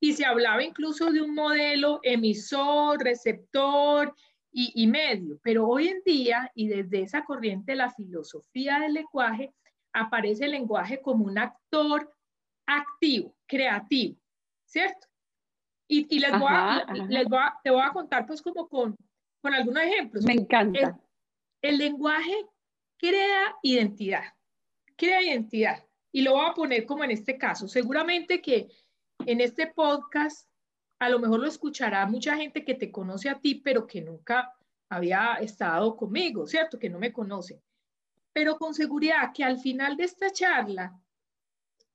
Y 0.00 0.12
se 0.12 0.24
hablaba 0.24 0.62
incluso 0.62 1.10
de 1.10 1.20
un 1.20 1.34
modelo 1.34 1.98
emisor, 2.04 3.02
receptor 3.02 4.14
y, 4.52 4.72
y 4.74 4.86
medio, 4.86 5.40
pero 5.42 5.66
hoy 5.66 5.88
en 5.88 6.02
día, 6.04 6.52
y 6.54 6.68
desde 6.68 7.02
esa 7.02 7.24
corriente 7.24 7.74
la 7.74 7.90
filosofía 7.90 8.78
del 8.78 8.94
lenguaje, 8.94 9.52
aparece 9.92 10.44
el 10.44 10.52
lenguaje 10.52 11.00
como 11.00 11.24
un 11.24 11.38
actor 11.38 12.14
activo, 12.66 13.34
creativo, 13.46 14.16
¿cierto? 14.64 15.08
Y, 15.90 16.18
les, 16.20 16.38
voy 16.38 16.48
a, 16.50 17.58
te 17.64 17.70
voy 17.70 17.82
a 17.82 17.90
contar 17.90 18.26
pues 18.26 18.42
como 18.42 18.68
con, 18.68 18.94
con 19.40 19.54
algunos 19.54 19.82
ejemplos. 19.82 20.24
Me 20.24 20.34
encanta. 20.34 21.00
El, 21.62 21.78
lenguaje 21.78 22.46
crea 22.98 23.56
identidad, 23.62 24.24
crea 24.96 25.22
identidad. 25.22 25.87
Y 26.12 26.22
lo 26.22 26.32
voy 26.32 26.46
a 26.48 26.54
poner 26.54 26.86
como 26.86 27.04
en 27.04 27.10
este 27.10 27.36
caso. 27.36 27.68
Seguramente 27.68 28.40
que 28.40 28.68
en 29.26 29.40
este 29.40 29.66
podcast 29.68 30.48
a 30.98 31.08
lo 31.08 31.18
mejor 31.18 31.40
lo 31.40 31.46
escuchará 31.46 32.06
mucha 32.06 32.36
gente 32.36 32.64
que 32.64 32.74
te 32.74 32.90
conoce 32.90 33.28
a 33.28 33.38
ti, 33.38 33.56
pero 33.56 33.86
que 33.86 34.00
nunca 34.00 34.52
había 34.88 35.34
estado 35.34 35.96
conmigo, 35.96 36.46
¿cierto? 36.46 36.78
Que 36.78 36.90
no 36.90 36.98
me 36.98 37.12
conoce 37.12 37.62
pero 38.38 38.56
con 38.56 38.72
seguridad 38.72 39.32
que 39.34 39.42
al 39.42 39.58
final 39.58 39.96
de 39.96 40.04
esta 40.04 40.30
charla, 40.30 40.96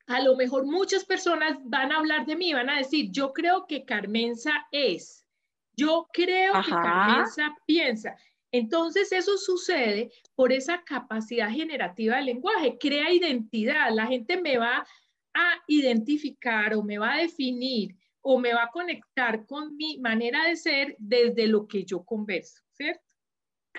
a 0.08 0.22
lo 0.22 0.36
mejor 0.36 0.66
muchas 0.66 1.06
personas 1.06 1.58
van 1.64 1.94
a 1.94 2.00
hablar 2.00 2.26
de 2.26 2.36
mí, 2.36 2.54
van 2.54 2.70
a 2.70 2.80
decir, 2.80 3.12
yo 3.12 3.32
creo 3.32 3.66
que 3.66 3.86
Carmenza 3.86 4.68
es, 4.70 5.26
yo 5.74 6.06
creo 6.12 6.52
que 6.62 6.70
Carmenza 6.70 7.56
piensa. 7.66 8.18
Entonces 8.54 9.12
eso 9.12 9.36
sucede 9.38 10.12
por 10.36 10.54
esa 10.54 10.84
capacidad 10.84 11.50
generativa 11.50 12.18
del 12.18 12.28
lenguaje, 12.28 12.78
crea 12.80 13.12
identidad, 13.12 13.90
la 13.92 14.06
gente 14.06 14.40
me 14.40 14.60
va 14.60 14.86
a 15.34 15.54
identificar 15.68 16.76
o 16.76 16.84
me 16.84 17.00
va 17.00 17.16
a 17.16 17.22
definir 17.22 17.96
o 18.22 18.40
me 18.40 18.54
va 18.54 18.66
a 18.66 18.72
conectar 18.72 19.48
con 19.48 19.76
mi 19.76 19.98
manera 19.98 20.46
de 20.46 20.56
ser 20.56 20.96
desde 21.00 21.48
lo 21.48 21.68
que 21.68 21.84
yo 21.84 22.04
converso, 22.04 22.62
¿cierto? 22.72 23.02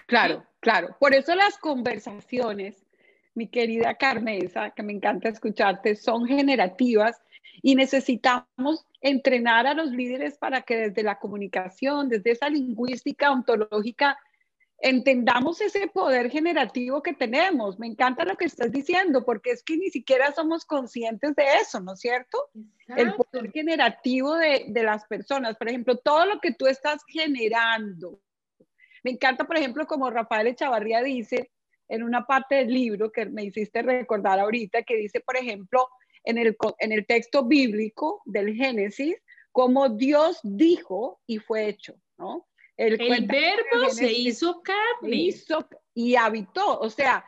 Claro, 0.09 0.45
claro. 0.59 0.97
Por 0.99 1.15
eso 1.15 1.37
las 1.37 1.57
conversaciones, 1.59 2.85
mi 3.35 3.47
querida 3.47 3.95
Carmenza, 3.95 4.71
que 4.71 4.83
me 4.83 4.93
encanta 4.93 5.29
escucharte, 5.29 5.95
son 5.95 6.27
generativas 6.27 7.23
y 7.63 7.77
necesitamos 7.77 8.85
entrenar 9.01 9.69
a 9.69 9.75
los 9.75 9.93
líderes 9.93 10.37
para 10.37 10.63
que 10.63 10.77
desde 10.77 11.05
la 11.05 11.21
comunicación, 11.21 12.09
desde 12.09 12.33
esa 12.33 12.49
lingüística 12.49 13.31
ontológica, 13.31 14.19
entendamos 14.85 15.63
ese 15.63 15.87
poder 15.87 16.31
generativo 16.31 17.03
que 17.03 17.15
tenemos. 17.15 17.79
Me 17.79 17.87
encanta 17.87 18.27
lo 18.27 18.37
que 18.37 18.45
estás 18.45 18.71
diciendo, 18.71 19.25
porque 19.25 19.51
es 19.51 19.63
que 19.63 19.79
ni 19.79 19.89
siquiera 19.89 20.31
somos 20.33 20.67
conscientes 20.67 21.35
de 21.35 21.45
eso, 21.63 21.81
¿no 21.81 21.95
es 21.95 22.01
cierto? 22.01 22.51
El 22.95 23.15
poder 23.15 23.51
generativo 23.51 24.35
de, 24.35 24.67
de, 24.69 24.83
las 24.83 25.07
personas. 25.07 25.57
Por 25.57 25.71
ejemplo, 25.71 25.97
todo 25.97 26.27
lo 26.27 26.39
que 26.39 26.53
tú 26.53 26.67
estás 26.67 27.03
generando, 27.09 28.21
me 29.03 29.13
encanta, 29.13 29.47
por 29.47 29.57
ejemplo, 29.57 29.87
como 29.87 30.11
Rafael 30.11 30.49
Echavarría 30.49 31.03
dice 31.03 31.51
en 31.89 32.03
una 32.03 32.27
parte 32.27 32.57
del 32.57 32.69
libro 32.69 33.11
que 33.11 33.25
me 33.25 33.45
hiciste 33.45 33.81
recordar 33.81 34.39
ahorita, 34.39 34.83
que 34.83 34.97
dice, 34.97 35.21
por 35.21 35.39
ejemplo, 35.39 35.89
en 36.25 36.37
el, 36.37 36.59
en 36.79 36.93
el 36.93 37.07
texto 37.07 37.47
bíblico 37.47 38.21
del 38.27 38.55
Génesis, 38.55 39.17
como 39.51 39.89
Dios 39.89 40.41
dijo 40.43 41.21
y 41.27 41.39
fue 41.39 41.69
hecho, 41.69 41.95
¿no? 42.19 42.47
El, 42.77 42.97
verbo 43.27 43.91
se 43.91 44.13
hizo 44.13 44.63
carne. 44.63 45.17
Hizo 45.17 45.69
y 45.95 46.17
habitó, 46.17 46.81
o 46.81 46.91
sea, 46.91 47.25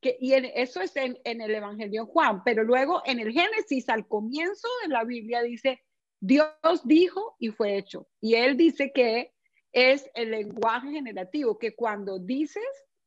que, 0.00 0.16
y 0.20 0.32
eso 0.32 0.80
es 0.80 0.96
en, 0.96 1.18
en 1.24 1.40
el 1.42 1.54
Evangelio 1.54 2.04
de 2.04 2.10
Juan, 2.10 2.42
pero 2.44 2.64
luego 2.64 3.02
en 3.04 3.20
el 3.20 3.32
Génesis, 3.32 3.88
al 3.88 4.08
comienzo 4.08 4.68
de 4.82 4.88
la 4.88 5.04
Biblia, 5.04 5.42
dice, 5.42 5.82
Dios 6.20 6.80
dijo 6.84 7.36
y 7.38 7.50
fue 7.50 7.76
hecho. 7.76 8.08
Y 8.20 8.34
él 8.34 8.56
dice 8.56 8.92
que 8.92 9.34
es 9.72 10.10
el 10.14 10.30
lenguaje 10.30 10.90
generativo, 10.90 11.58
que 11.58 11.74
cuando 11.74 12.18
dices 12.18 12.64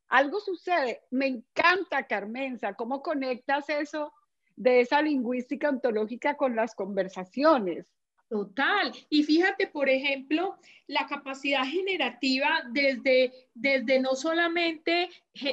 algo 0.10 0.40
sucede. 0.40 1.02
Me 1.12 1.28
encanta, 1.28 2.08
Carmenza, 2.08 2.74
cómo 2.74 3.02
conectas 3.02 3.70
eso 3.70 4.12
de 4.56 4.82
esa 4.82 5.02
lingüística 5.02 5.70
ontológica 5.70 6.36
con 6.36 6.56
las 6.56 6.76
conversaciones. 6.76 7.88
Total. 8.30 8.94
Y 9.10 9.24
fíjate, 9.24 9.66
por 9.66 9.90
ejemplo, 9.90 10.60
la 10.86 11.08
capacidad 11.08 11.64
generativa 11.64 12.62
desde, 12.72 13.34
desde 13.56 14.00
no 14.00 14.14
solamente 14.14 15.10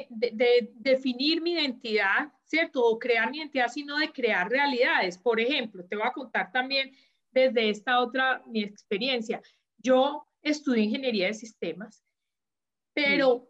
de, 0.09 0.69
definir 0.75 1.41
mi 1.41 1.53
identidad, 1.53 2.31
¿cierto? 2.43 2.85
O 2.85 2.99
crear 2.99 3.31
mi 3.31 3.39
identidad, 3.39 3.69
sino 3.69 3.97
de 3.97 4.11
crear 4.11 4.47
realidades. 4.47 5.17
Por 5.17 5.39
ejemplo, 5.39 5.83
te 5.85 5.95
voy 5.95 6.05
a 6.05 6.13
contar 6.13 6.51
también 6.51 6.95
desde 7.31 7.71
esta 7.71 7.99
otra 7.99 8.43
mi 8.45 8.61
experiencia. 8.61 9.41
Yo 9.77 10.27
estudié 10.43 10.83
ingeniería 10.83 11.27
de 11.27 11.33
sistemas, 11.33 12.05
pero 12.93 13.49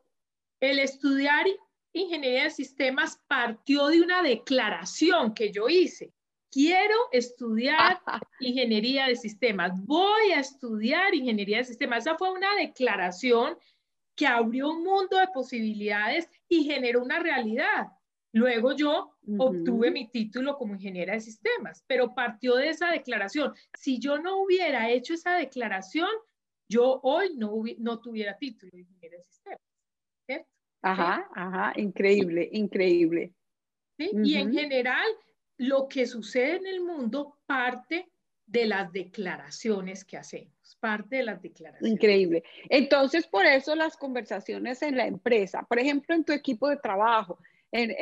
el 0.61 0.79
estudiar 0.79 1.45
ingeniería 1.91 2.45
de 2.45 2.51
sistemas 2.51 3.21
partió 3.27 3.87
de 3.87 4.01
una 4.01 4.23
declaración 4.23 5.33
que 5.33 5.51
yo 5.51 5.67
hice 5.67 6.13
quiero 6.51 6.95
estudiar 7.11 7.99
ingeniería 8.39 9.07
de 9.07 9.15
sistemas, 9.15 9.71
voy 9.85 10.31
a 10.31 10.39
estudiar 10.39 11.13
ingeniería 11.13 11.57
de 11.57 11.65
sistemas. 11.65 12.05
Esa 12.05 12.17
fue 12.17 12.31
una 12.31 12.55
declaración 12.55 13.57
que 14.15 14.27
abrió 14.27 14.71
un 14.71 14.83
mundo 14.83 15.17
de 15.17 15.27
posibilidades 15.33 16.29
y 16.49 16.63
generó 16.63 17.03
una 17.03 17.19
realidad. 17.19 17.87
Luego 18.33 18.75
yo 18.75 19.13
obtuve 19.37 19.91
mi 19.91 20.09
título 20.09 20.57
como 20.57 20.75
ingeniera 20.75 21.13
de 21.13 21.21
sistemas, 21.21 21.83
pero 21.87 22.13
partió 22.13 22.55
de 22.55 22.69
esa 22.69 22.91
declaración. 22.91 23.53
Si 23.73 23.99
yo 23.99 24.17
no 24.17 24.41
hubiera 24.41 24.89
hecho 24.89 25.13
esa 25.13 25.35
declaración, 25.35 26.09
yo 26.69 26.99
hoy 27.03 27.35
no, 27.35 27.63
no 27.79 27.99
tuviera 27.99 28.37
título 28.37 28.71
de 28.73 28.81
ingeniera 28.81 29.17
de 29.17 29.23
sistemas. 29.23 29.61
Ajá, 30.81 31.27
ajá, 31.33 31.73
increíble, 31.79 32.49
increíble. 32.51 33.33
Y 33.97 34.35
en 34.35 34.53
general, 34.53 35.07
lo 35.57 35.87
que 35.87 36.05
sucede 36.05 36.57
en 36.57 36.67
el 36.67 36.81
mundo 36.81 37.37
parte 37.45 38.09
de 38.45 38.65
las 38.65 38.91
declaraciones 38.93 40.05
que 40.05 40.17
hacemos, 40.17 40.77
parte 40.79 41.17
de 41.17 41.23
las 41.23 41.41
declaraciones. 41.41 41.91
Increíble. 41.91 42.43
Entonces, 42.69 43.27
por 43.27 43.45
eso 43.45 43.75
las 43.75 43.97
conversaciones 43.97 44.81
en 44.81 44.95
la 44.95 45.05
empresa, 45.05 45.63
por 45.67 45.79
ejemplo, 45.79 46.15
en 46.15 46.23
tu 46.23 46.31
equipo 46.31 46.69
de 46.69 46.77
trabajo, 46.77 47.39
en, 47.71 47.93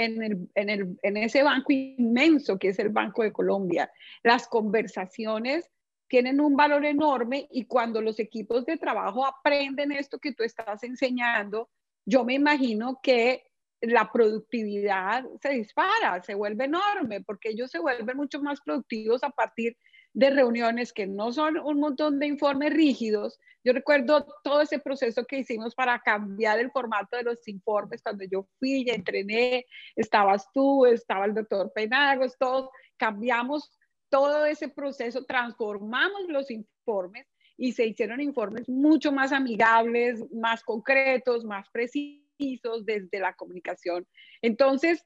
en, 0.54 1.18
ese 1.18 1.42
banco 1.42 1.72
inmenso 1.72 2.60
que 2.60 2.70
es 2.70 2.78
el 2.78 2.90
Banco 2.90 3.24
de 3.24 3.34
Colombia, 3.34 3.92
las 4.22 4.48
conversaciones 4.48 5.72
tienen 6.08 6.40
un 6.40 6.56
valor 6.56 6.86
enorme 6.86 7.48
y 7.52 7.66
cuando 7.66 8.00
los 8.00 8.20
equipos 8.20 8.66
de 8.66 8.78
trabajo 8.78 9.26
aprenden 9.26 9.92
esto 9.92 10.20
que 10.20 10.34
tú 10.34 10.44
estás 10.44 10.84
enseñando, 10.84 11.70
yo 12.06 12.24
me 12.24 12.36
imagino 12.36 13.00
que 13.02 13.44
la 13.82 14.12
productividad 14.12 15.24
se 15.41 15.50
dispara, 15.50 16.22
se 16.24 16.36
vuelve 16.36 16.65
enorme, 16.65 17.22
porque 17.22 17.50
ellos 17.50 17.72
se 17.72 17.79
vuelven 17.79 18.17
mucho 18.17 18.41
más 18.41 18.62
productivos 18.62 19.24
a 19.24 19.29
partir 19.29 19.77
de 20.13 20.29
reuniones 20.29 20.94
que 20.94 21.08
no 21.08 21.34
son 21.34 21.58
un 21.58 21.79
montón 21.79 22.20
de 22.20 22.27
informes 22.27 22.74
rígidos. 22.74 23.38
Yo 23.65 23.74
recuerdo 23.74 24.25
todo 24.44 24.62
ese 24.62 24.79
proceso 24.79 25.25
que 25.25 25.39
hicimos 25.39 25.75
para 25.75 26.00
cambiar 26.00 26.60
el 26.60 26.72
formato 26.72 27.17
de 27.17 27.24
los 27.24 27.46
informes 27.48 28.01
cuando 28.01 28.24
yo 28.24 28.48
fui 28.58 28.84
y 28.86 28.89
entrené, 28.89 29.65
estabas 29.96 30.48
tú, 30.53 30.86
estaba 30.86 31.25
el 31.25 31.34
doctor 31.34 31.72
Penagos, 31.74 32.38
todos 32.39 32.70
cambiamos 32.98 33.77
todo 34.10 34.46
ese 34.46 34.70
proceso, 34.70 35.25
transformamos 35.25 36.22
los 36.29 36.50
informes 36.50 37.27
y 37.58 37.74
se 37.74 37.86
hicieron 37.86 38.22
informes 38.22 38.70
mucho 38.70 39.12
más 39.12 39.34
amigables, 39.34 40.24
más 40.32 40.63
concretos, 40.63 41.44
más 41.44 41.70
precisos 41.72 42.25
desde 42.38 43.20
la 43.20 43.34
comunicación. 43.34 44.08
Entonces, 44.42 45.06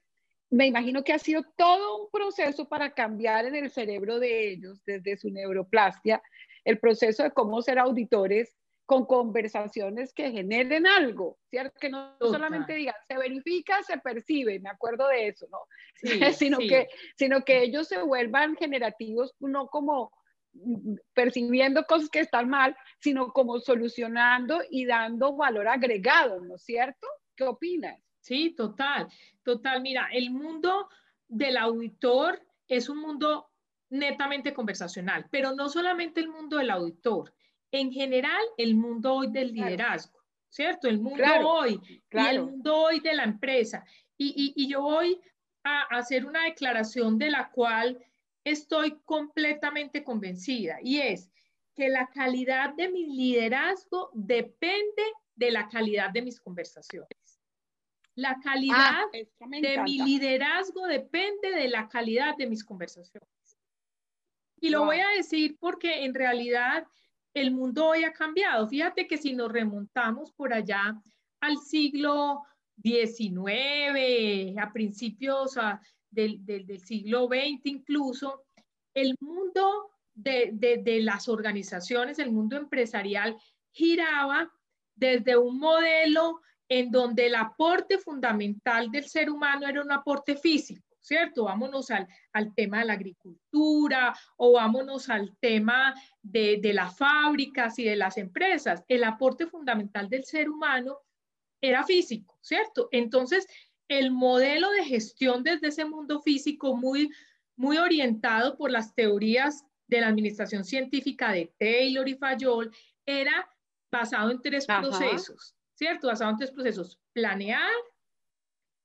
me 0.50 0.66
imagino 0.66 1.04
que 1.04 1.12
ha 1.12 1.18
sido 1.18 1.44
todo 1.56 2.04
un 2.04 2.10
proceso 2.10 2.68
para 2.68 2.92
cambiar 2.92 3.46
en 3.46 3.54
el 3.54 3.70
cerebro 3.70 4.18
de 4.18 4.50
ellos, 4.50 4.82
desde 4.84 5.16
su 5.16 5.30
neuroplastia, 5.30 6.22
el 6.64 6.78
proceso 6.78 7.22
de 7.22 7.30
cómo 7.30 7.62
ser 7.62 7.78
auditores 7.78 8.56
con 8.84 9.06
conversaciones 9.06 10.12
que 10.12 10.32
generen 10.32 10.84
algo, 10.84 11.38
¿cierto? 11.48 11.78
Que 11.78 11.90
no 11.90 12.16
solamente 12.18 12.74
digan, 12.74 12.96
se 13.06 13.16
verifica, 13.16 13.80
se 13.84 13.98
percibe, 13.98 14.58
me 14.58 14.68
acuerdo 14.68 15.06
de 15.06 15.28
eso, 15.28 15.46
¿no? 15.48 15.60
sino, 16.36 16.58
Que, 16.58 16.88
sino 17.16 17.44
que 17.44 17.62
ellos 17.62 17.86
se 17.86 18.02
vuelvan 18.02 18.56
generativos, 18.56 19.32
no 19.38 19.68
como 19.68 20.10
percibiendo 21.14 21.84
cosas 21.84 22.08
que 22.08 22.18
están 22.18 22.48
mal, 22.48 22.76
sino 22.98 23.32
como 23.32 23.60
solucionando 23.60 24.60
y 24.68 24.86
dando 24.86 25.36
valor 25.36 25.68
agregado, 25.68 26.40
¿no 26.40 26.56
es 26.56 26.64
cierto? 26.64 27.06
¿Qué 27.40 27.46
opinas? 27.46 27.98
Sí, 28.20 28.50
total, 28.50 29.08
total. 29.42 29.80
Mira, 29.80 30.10
el 30.12 30.30
mundo 30.30 30.90
del 31.26 31.56
auditor 31.56 32.38
es 32.68 32.90
un 32.90 32.98
mundo 32.98 33.48
netamente 33.88 34.52
conversacional, 34.52 35.26
pero 35.30 35.54
no 35.54 35.70
solamente 35.70 36.20
el 36.20 36.28
mundo 36.28 36.58
del 36.58 36.68
auditor, 36.68 37.32
en 37.72 37.92
general 37.92 38.42
el 38.58 38.74
mundo 38.74 39.14
hoy 39.14 39.28
del 39.30 39.54
liderazgo, 39.54 40.20
¿cierto? 40.50 40.86
El 40.86 41.00
mundo 41.00 41.24
hoy, 41.46 41.80
y 42.12 42.18
el 42.18 42.42
mundo 42.42 42.76
hoy 42.76 43.00
de 43.00 43.14
la 43.14 43.24
empresa. 43.24 43.86
Y, 44.18 44.52
y 44.54 44.68
yo 44.68 44.82
voy 44.82 45.18
a 45.64 45.84
hacer 45.96 46.26
una 46.26 46.44
declaración 46.44 47.16
de 47.16 47.30
la 47.30 47.50
cual 47.50 48.04
estoy 48.44 48.98
completamente 49.06 50.04
convencida 50.04 50.76
y 50.82 50.98
es 50.98 51.30
que 51.74 51.88
la 51.88 52.06
calidad 52.08 52.74
de 52.74 52.90
mi 52.90 53.06
liderazgo 53.06 54.10
depende 54.12 55.04
de 55.36 55.50
la 55.50 55.68
calidad 55.68 56.10
de 56.10 56.20
mis 56.20 56.38
conversaciones. 56.38 57.08
La 58.20 58.38
calidad 58.38 58.76
ah, 58.76 59.06
de 59.10 59.82
mi 59.82 59.98
liderazgo 60.02 60.86
depende 60.86 61.52
de 61.52 61.68
la 61.68 61.88
calidad 61.88 62.36
de 62.36 62.46
mis 62.46 62.62
conversaciones. 62.62 63.26
Y 64.60 64.68
lo 64.68 64.84
voy 64.84 65.00
a 65.00 65.08
decir 65.16 65.56
porque 65.58 66.04
en 66.04 66.12
realidad 66.12 66.86
el 67.32 67.50
mundo 67.50 67.86
hoy 67.86 68.04
ha 68.04 68.12
cambiado. 68.12 68.68
Fíjate 68.68 69.06
que 69.06 69.16
si 69.16 69.32
nos 69.32 69.50
remontamos 69.50 70.32
por 70.32 70.52
allá 70.52 71.00
al 71.40 71.56
siglo 71.56 72.42
XIX, 72.82 74.58
a 74.60 74.70
principios 74.70 75.58
del, 76.10 76.78
siglo 76.84 77.26
XX 77.26 77.60
incluso, 77.64 78.42
el 78.92 79.14
mundo 79.20 79.88
de, 80.12 80.50
de, 80.52 81.00
las 81.00 81.26
organizaciones, 81.26 82.18
el 82.18 82.32
mundo 82.32 82.58
empresarial 82.58 83.34
giraba 83.70 84.52
desde 84.94 85.38
un 85.38 85.58
modelo 85.58 86.42
en 86.70 86.90
donde 86.90 87.26
el 87.26 87.34
aporte 87.34 87.98
fundamental 87.98 88.90
del 88.90 89.04
ser 89.04 89.28
humano 89.28 89.66
era 89.66 89.82
un 89.82 89.90
aporte 89.90 90.36
físico, 90.36 90.86
¿cierto? 91.00 91.44
Vámonos 91.44 91.90
al, 91.90 92.06
al 92.32 92.54
tema 92.54 92.78
de 92.78 92.84
la 92.84 92.92
agricultura 92.92 94.16
o 94.36 94.52
vámonos 94.52 95.08
al 95.10 95.36
tema 95.40 95.92
de, 96.22 96.58
de 96.62 96.72
las 96.72 96.96
fábricas 96.96 97.76
y 97.80 97.84
de 97.84 97.96
las 97.96 98.16
empresas. 98.16 98.84
El 98.86 99.02
aporte 99.02 99.48
fundamental 99.48 100.08
del 100.08 100.24
ser 100.24 100.48
humano 100.48 100.98
era 101.60 101.82
físico, 101.82 102.38
¿cierto? 102.40 102.88
Entonces, 102.92 103.48
el 103.88 104.12
modelo 104.12 104.70
de 104.70 104.84
gestión 104.84 105.42
desde 105.42 105.68
ese 105.68 105.84
mundo 105.84 106.22
físico 106.22 106.76
muy, 106.76 107.10
muy 107.56 107.78
orientado 107.78 108.56
por 108.56 108.70
las 108.70 108.94
teorías 108.94 109.64
de 109.88 110.02
la 110.02 110.06
administración 110.06 110.64
científica 110.64 111.32
de 111.32 111.52
Taylor 111.58 112.08
y 112.08 112.14
Fayol 112.14 112.70
era 113.04 113.50
basado 113.90 114.30
en 114.30 114.40
tres 114.40 114.66
procesos, 114.66 115.56
¿cierto? 115.80 116.08
Basado 116.08 116.30
en 116.30 116.36
tres 116.36 116.50
procesos, 116.50 117.00
planear, 117.14 117.72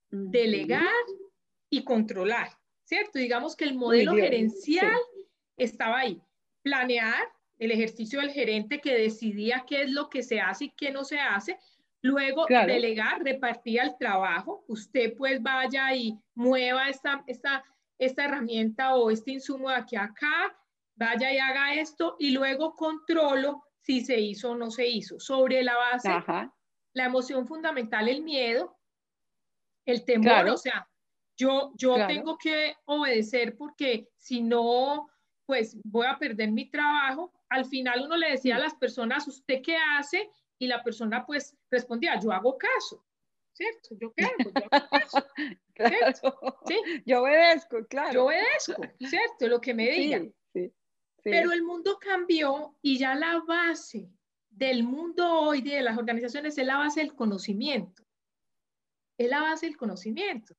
delegar 0.09 1.03
y 1.69 1.83
controlar, 1.83 2.47
¿cierto? 2.85 3.19
Digamos 3.19 3.57
que 3.57 3.65
el 3.65 3.75
modelo 3.75 4.13
gerencial 4.13 4.95
estaba 5.57 5.99
ahí. 5.99 6.21
Planear, 6.61 7.27
el 7.59 7.71
ejercicio 7.71 8.21
del 8.21 8.31
gerente 8.31 8.79
que 8.79 8.97
decidía 8.97 9.65
qué 9.67 9.81
es 9.81 9.91
lo 9.91 10.09
que 10.09 10.23
se 10.23 10.39
hace 10.39 10.65
y 10.65 10.69
qué 10.69 10.91
no 10.91 11.03
se 11.03 11.19
hace, 11.19 11.59
Luego, 12.01 12.45
delegar, 12.47 13.23
repartir 13.23 13.79
el 13.81 13.97
trabajo. 13.97 14.63
Usted 14.67 15.15
pues 15.17 15.41
vaya 15.41 15.91
y 15.95 16.15
mueva 16.35 16.87
esta, 16.87 17.23
esta, 17.25 17.63
esta 17.97 18.25
herramienta 18.25 18.95
o 18.95 19.09
este 19.09 19.31
insumo 19.31 19.69
de 19.69 19.77
aquí 19.77 19.95
a 19.95 20.03
acá, 20.03 20.55
vaya 20.93 21.33
y 21.33 21.39
haga 21.39 21.73
esto 21.73 22.15
y 22.19 22.29
luego 22.29 22.75
controlo 22.75 23.63
si 23.81 24.01
se 24.01 24.19
hizo 24.19 24.51
o 24.51 24.55
no 24.55 24.69
se 24.69 24.87
hizo. 24.87 25.19
Sobre 25.19 25.63
la 25.63 25.75
base, 25.77 26.09
la 26.95 27.05
emoción 27.05 27.45
fundamental, 27.45 28.07
el 28.07 28.23
miedo, 28.23 28.75
el 29.85 30.03
temor, 30.05 30.47
o 30.47 30.57
sea, 30.57 30.89
yo, 31.37 31.73
yo 31.75 32.07
tengo 32.07 32.37
que 32.37 32.75
obedecer 32.85 33.55
porque 33.57 34.09
si 34.17 34.41
no, 34.41 35.09
pues 35.45 35.77
voy 35.83 36.07
a 36.07 36.17
perder 36.17 36.51
mi 36.51 36.69
trabajo. 36.69 37.33
Al 37.49 37.65
final 37.65 38.03
uno 38.05 38.15
le 38.15 38.31
decía 38.31 38.55
a 38.55 38.59
las 38.59 38.73
personas, 38.75 39.27
¿usted 39.27 39.61
qué 39.61 39.77
hace? 39.77 40.29
Y 40.57 40.67
la 40.67 40.81
persona 40.83 41.25
pues 41.25 41.55
respondía, 41.69 42.17
yo 42.19 42.31
hago 42.31 42.57
caso, 42.57 43.05
¿cierto? 43.51 43.89
¿Yo 43.99 44.13
qué 44.13 44.23
hago? 44.23 44.51
Yo 44.55 44.61
hago 44.71 44.89
caso, 44.89 45.27
¿Sí? 46.65 46.75
Yo 47.05 47.21
obedezco, 47.23 47.85
claro. 47.87 48.13
Yo 48.13 48.25
obedezco, 48.25 48.81
¿cierto? 48.99 49.47
Lo 49.49 49.59
que 49.59 49.73
me 49.73 49.89
digan. 49.89 50.33
Sí, 50.53 50.71
Pero 51.21 51.51
el 51.51 51.63
mundo 51.63 51.99
cambió 51.99 52.77
y 52.81 52.97
ya 52.97 53.15
la 53.15 53.41
base 53.45 54.09
del 54.55 54.83
mundo 54.83 55.39
hoy 55.41 55.61
de 55.61 55.81
las 55.81 55.97
organizaciones 55.97 56.57
es 56.57 56.65
la 56.65 56.77
base 56.77 57.01
del 57.01 57.13
conocimiento. 57.13 58.03
Es 59.17 59.29
la 59.29 59.41
base 59.41 59.65
del 59.65 59.77
conocimiento. 59.77 60.55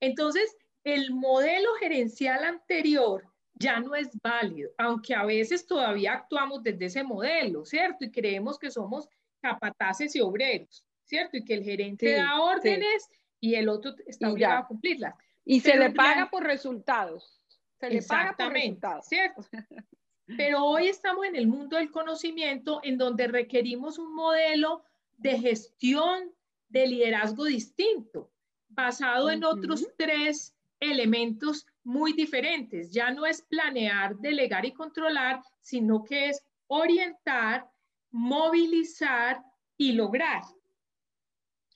Entonces, 0.00 0.56
el 0.84 1.12
modelo 1.12 1.72
gerencial 1.80 2.44
anterior 2.44 3.24
ya 3.54 3.80
no 3.80 3.94
es 3.94 4.08
válido, 4.22 4.70
aunque 4.78 5.14
a 5.14 5.24
veces 5.24 5.66
todavía 5.66 6.12
actuamos 6.14 6.62
desde 6.62 6.86
ese 6.86 7.02
modelo, 7.02 7.64
¿cierto? 7.64 8.04
Y 8.04 8.10
creemos 8.10 8.58
que 8.58 8.70
somos 8.70 9.08
capataces 9.40 10.14
y 10.14 10.20
obreros, 10.20 10.84
¿cierto? 11.04 11.36
Y 11.36 11.44
que 11.44 11.54
el 11.54 11.64
gerente 11.64 12.14
da 12.14 12.40
órdenes 12.40 13.08
y 13.40 13.54
el 13.54 13.68
otro 13.68 13.94
está 14.06 14.30
obligado 14.30 14.58
a 14.58 14.66
cumplirlas. 14.66 15.14
Y 15.44 15.60
se 15.60 15.76
le 15.76 15.90
paga 15.90 16.30
por 16.30 16.44
resultados. 16.44 17.40
Se 17.80 17.90
le 17.90 18.02
paga 18.02 18.36
por 18.36 18.52
resultados. 18.52 19.06
¿cierto? 19.06 19.42
Pero 20.36 20.64
hoy 20.64 20.88
estamos 20.88 21.24
en 21.24 21.36
el 21.36 21.46
mundo 21.46 21.76
del 21.76 21.90
conocimiento 21.90 22.80
en 22.82 22.98
donde 22.98 23.28
requerimos 23.28 23.98
un 23.98 24.14
modelo 24.14 24.82
de 25.16 25.38
gestión 25.38 26.32
de 26.68 26.86
liderazgo 26.86 27.44
distinto, 27.44 28.30
basado 28.68 29.30
en 29.30 29.42
otros 29.42 29.86
tres 29.96 30.54
elementos 30.80 31.66
muy 31.82 32.12
diferentes. 32.12 32.92
Ya 32.92 33.10
no 33.10 33.24
es 33.24 33.42
planear, 33.42 34.16
delegar 34.16 34.66
y 34.66 34.72
controlar, 34.72 35.42
sino 35.62 36.04
que 36.04 36.28
es 36.28 36.44
orientar, 36.66 37.68
movilizar 38.10 39.42
y 39.76 39.92
lograr. 39.92 40.42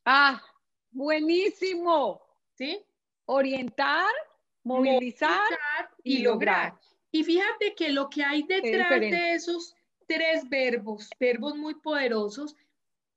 Ah, 0.04 0.42
buenísimo. 0.90 2.20
¿Sí? 2.54 2.84
Orientar, 3.24 4.12
movilizar, 4.62 5.48
y, 6.04 6.18
lograr. 6.18 6.78
Y 7.12 7.24
fíjate 7.24 7.74
que 7.74 7.90
lo 7.90 8.08
que 8.08 8.24
hay 8.24 8.42
detrás 8.42 9.00
de 9.00 9.34
esos 9.34 9.76
tres 10.06 10.48
verbos, 10.48 11.08
verbos 11.20 11.56
muy 11.56 11.74
poderosos, 11.74 12.56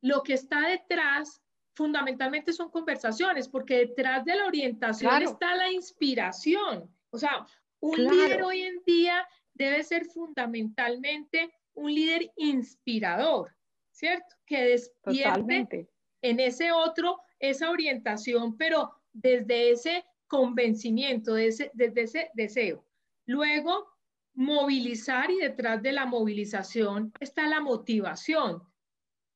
lo 0.02 0.22
que 0.22 0.34
está 0.34 0.68
detrás 0.68 1.42
fundamentalmente 1.74 2.54
son 2.54 2.70
conversaciones, 2.70 3.48
porque 3.50 3.78
detrás 3.80 4.24
de 4.26 4.36
la 4.36 4.46
orientación 4.46 5.22
está 5.24 5.56
la 5.56 5.72
inspiración. 5.72 6.94
O 7.10 7.18
sea, 7.18 7.48
un 7.80 8.04
líder 8.04 8.44
hoy 8.44 8.62
en 8.62 8.84
día 8.86 9.28
debe 9.54 9.84
ser 9.84 10.06
fundamentalmente 10.06 11.54
un 11.74 11.94
líder 11.94 12.32
inspirador, 12.36 13.56
¿cierto? 13.92 14.36
Que 14.46 14.64
despierte 14.66 15.90
en 16.22 16.40
ese 16.40 16.72
otro 16.72 17.20
esa 17.40 17.70
orientación, 17.70 18.58
pero 18.58 18.92
desde 19.14 19.72
ese 19.72 20.06
convencimiento, 20.28 21.34
desde 21.34 22.02
ese 22.02 22.32
deseo. 22.34 22.86
Luego, 23.26 23.88
movilizar 24.34 25.32
y 25.32 25.38
detrás 25.38 25.82
de 25.82 25.92
la 25.92 26.06
movilización 26.06 27.14
está 27.20 27.48
la 27.48 27.62
motivación. 27.62 28.64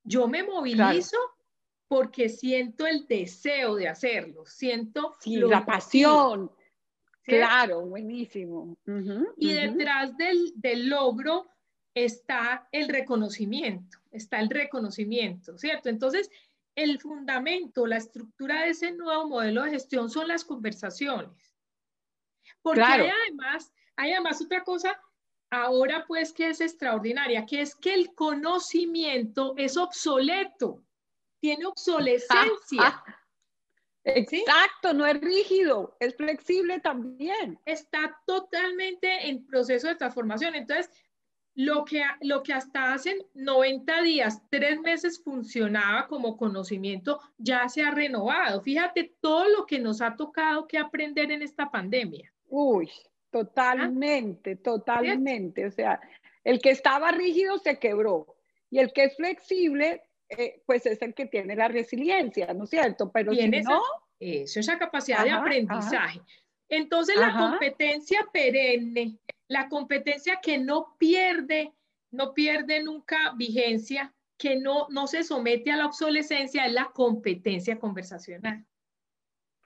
Yo 0.04 0.28
me 0.28 0.44
movilizo 0.44 1.18
porque 1.88 2.30
siento 2.30 2.86
el 2.86 3.08
deseo 3.08 3.76
de 3.76 3.88
hacerlo, 3.88 4.46
siento 4.46 5.16
la 5.26 5.66
pasión. 5.66 6.52
Claro, 7.24 7.82
buenísimo. 7.82 8.78
y 9.38 9.54
detrás 9.54 10.16
del, 10.18 10.52
del, 10.56 10.90
logro 10.90 11.48
está 11.94 12.68
el 12.72 12.90
reconocimiento, 12.90 14.00
está 14.12 14.40
el 14.40 14.50
reconocimiento, 14.50 15.58
¿cierto? 15.58 15.90
Entonces, 15.90 16.30
el 16.76 17.00
fundamento, 17.00 17.86
la 17.86 17.98
estructura 17.98 18.64
de 18.64 18.70
ese 18.70 18.92
nuevo 18.92 19.28
modelo 19.28 19.64
de 19.64 19.72
gestión 19.72 20.10
son 20.10 20.28
las 20.28 20.44
conversaciones. 20.44 21.56
Porque 22.62 22.82
además, 22.82 23.72
hay 24.00 24.14
además 24.14 24.42
otra 24.42 24.64
cosa 24.64 24.98
ahora 25.52 26.06
pues 26.08 26.32
que 26.32 26.50
es 26.50 26.62
extraordinaria, 26.62 27.46
que 27.46 27.62
es 27.62 27.76
que 27.76 27.94
el 27.94 28.14
conocimiento 28.16 29.54
es 29.58 29.76
obsoleto, 29.78 30.82
tiene 31.42 31.66
obsolescencia. 31.66 33.04
Exacto, 34.06 34.94
no 34.94 35.06
es 35.06 35.20
rígido, 35.20 35.98
es 36.00 36.16
flexible 36.16 36.80
también. 36.80 37.60
Está 37.66 38.18
totalmente 38.26 39.28
en 39.28 39.46
proceso 39.46 39.88
de 39.88 39.96
transformación. 39.96 40.56
Entonces, 40.56 40.90
lo 41.54 41.84
que, 41.84 42.02
lo 42.22 42.42
que 42.42 42.54
hasta 42.54 42.94
hace 42.94 43.28
90 43.34 44.02
días, 44.02 44.42
tres 44.50 44.80
meses 44.80 45.22
funcionaba 45.22 46.08
como 46.08 46.38
conocimiento, 46.38 47.20
ya 47.38 47.68
se 47.68 47.84
ha 47.84 47.92
renovado. 47.92 48.62
Fíjate 48.62 49.16
todo 49.20 49.50
lo 49.50 49.66
que 49.66 49.78
nos 49.78 50.02
ha 50.02 50.16
tocado 50.16 50.68
que 50.68 50.78
aprender 50.78 51.32
en 51.32 51.42
esta 51.42 51.70
pandemia. 51.70 52.34
Uy, 52.48 52.90
totalmente, 53.32 54.56
totalmente. 54.56 55.66
O 55.66 55.72
sea, 55.72 56.00
el 56.44 56.60
que 56.62 56.72
estaba 56.72 57.12
rígido 57.12 57.58
se 57.58 57.80
quebró 57.80 58.36
y 58.70 58.80
el 58.80 58.94
que 58.94 59.06
es 59.06 59.16
flexible, 59.16 60.04
eh, 60.30 60.62
pues 60.66 60.86
es 60.86 61.02
el 61.02 61.14
que 61.14 61.26
tiene 61.26 61.56
la 61.56 61.68
resiliencia, 61.68 62.54
¿no 62.54 62.66
es 62.66 62.70
cierto? 62.70 63.12
Pero 63.12 63.34
si 63.34 63.48
no... 63.48 63.82
Eso, 64.20 64.60
esa 64.60 64.78
capacidad 64.78 65.24
de 65.24 65.32
aprendizaje. 65.32 66.20
Entonces, 66.68 67.16
la 67.16 67.34
competencia 67.38 68.28
perenne 68.34 69.18
la 69.50 69.68
competencia 69.68 70.40
que 70.42 70.58
no 70.58 70.96
pierde, 70.98 71.74
no 72.12 72.34
pierde 72.34 72.84
nunca 72.84 73.34
vigencia, 73.36 74.14
que 74.38 74.56
no, 74.56 74.88
no 74.90 75.08
se 75.08 75.24
somete 75.24 75.72
a 75.72 75.78
la 75.78 75.88
obsolescencia, 75.88 76.66
es 76.66 76.74
la 76.74 76.92
competencia 76.94 77.80
conversacional. 77.80 78.66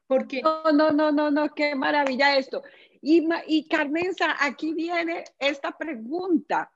Porque... 0.08 0.42
No, 0.42 0.72
no, 0.72 0.92
no, 0.92 1.12
no, 1.12 1.30
no, 1.30 1.54
qué 1.54 1.76
maravilla 1.76 2.38
esto. 2.38 2.64
Y, 3.06 3.28
y 3.48 3.68
Carmenza, 3.68 4.38
aquí 4.40 4.74
viene 4.74 5.26
esta 5.38 5.78
pregunta, 5.78 6.72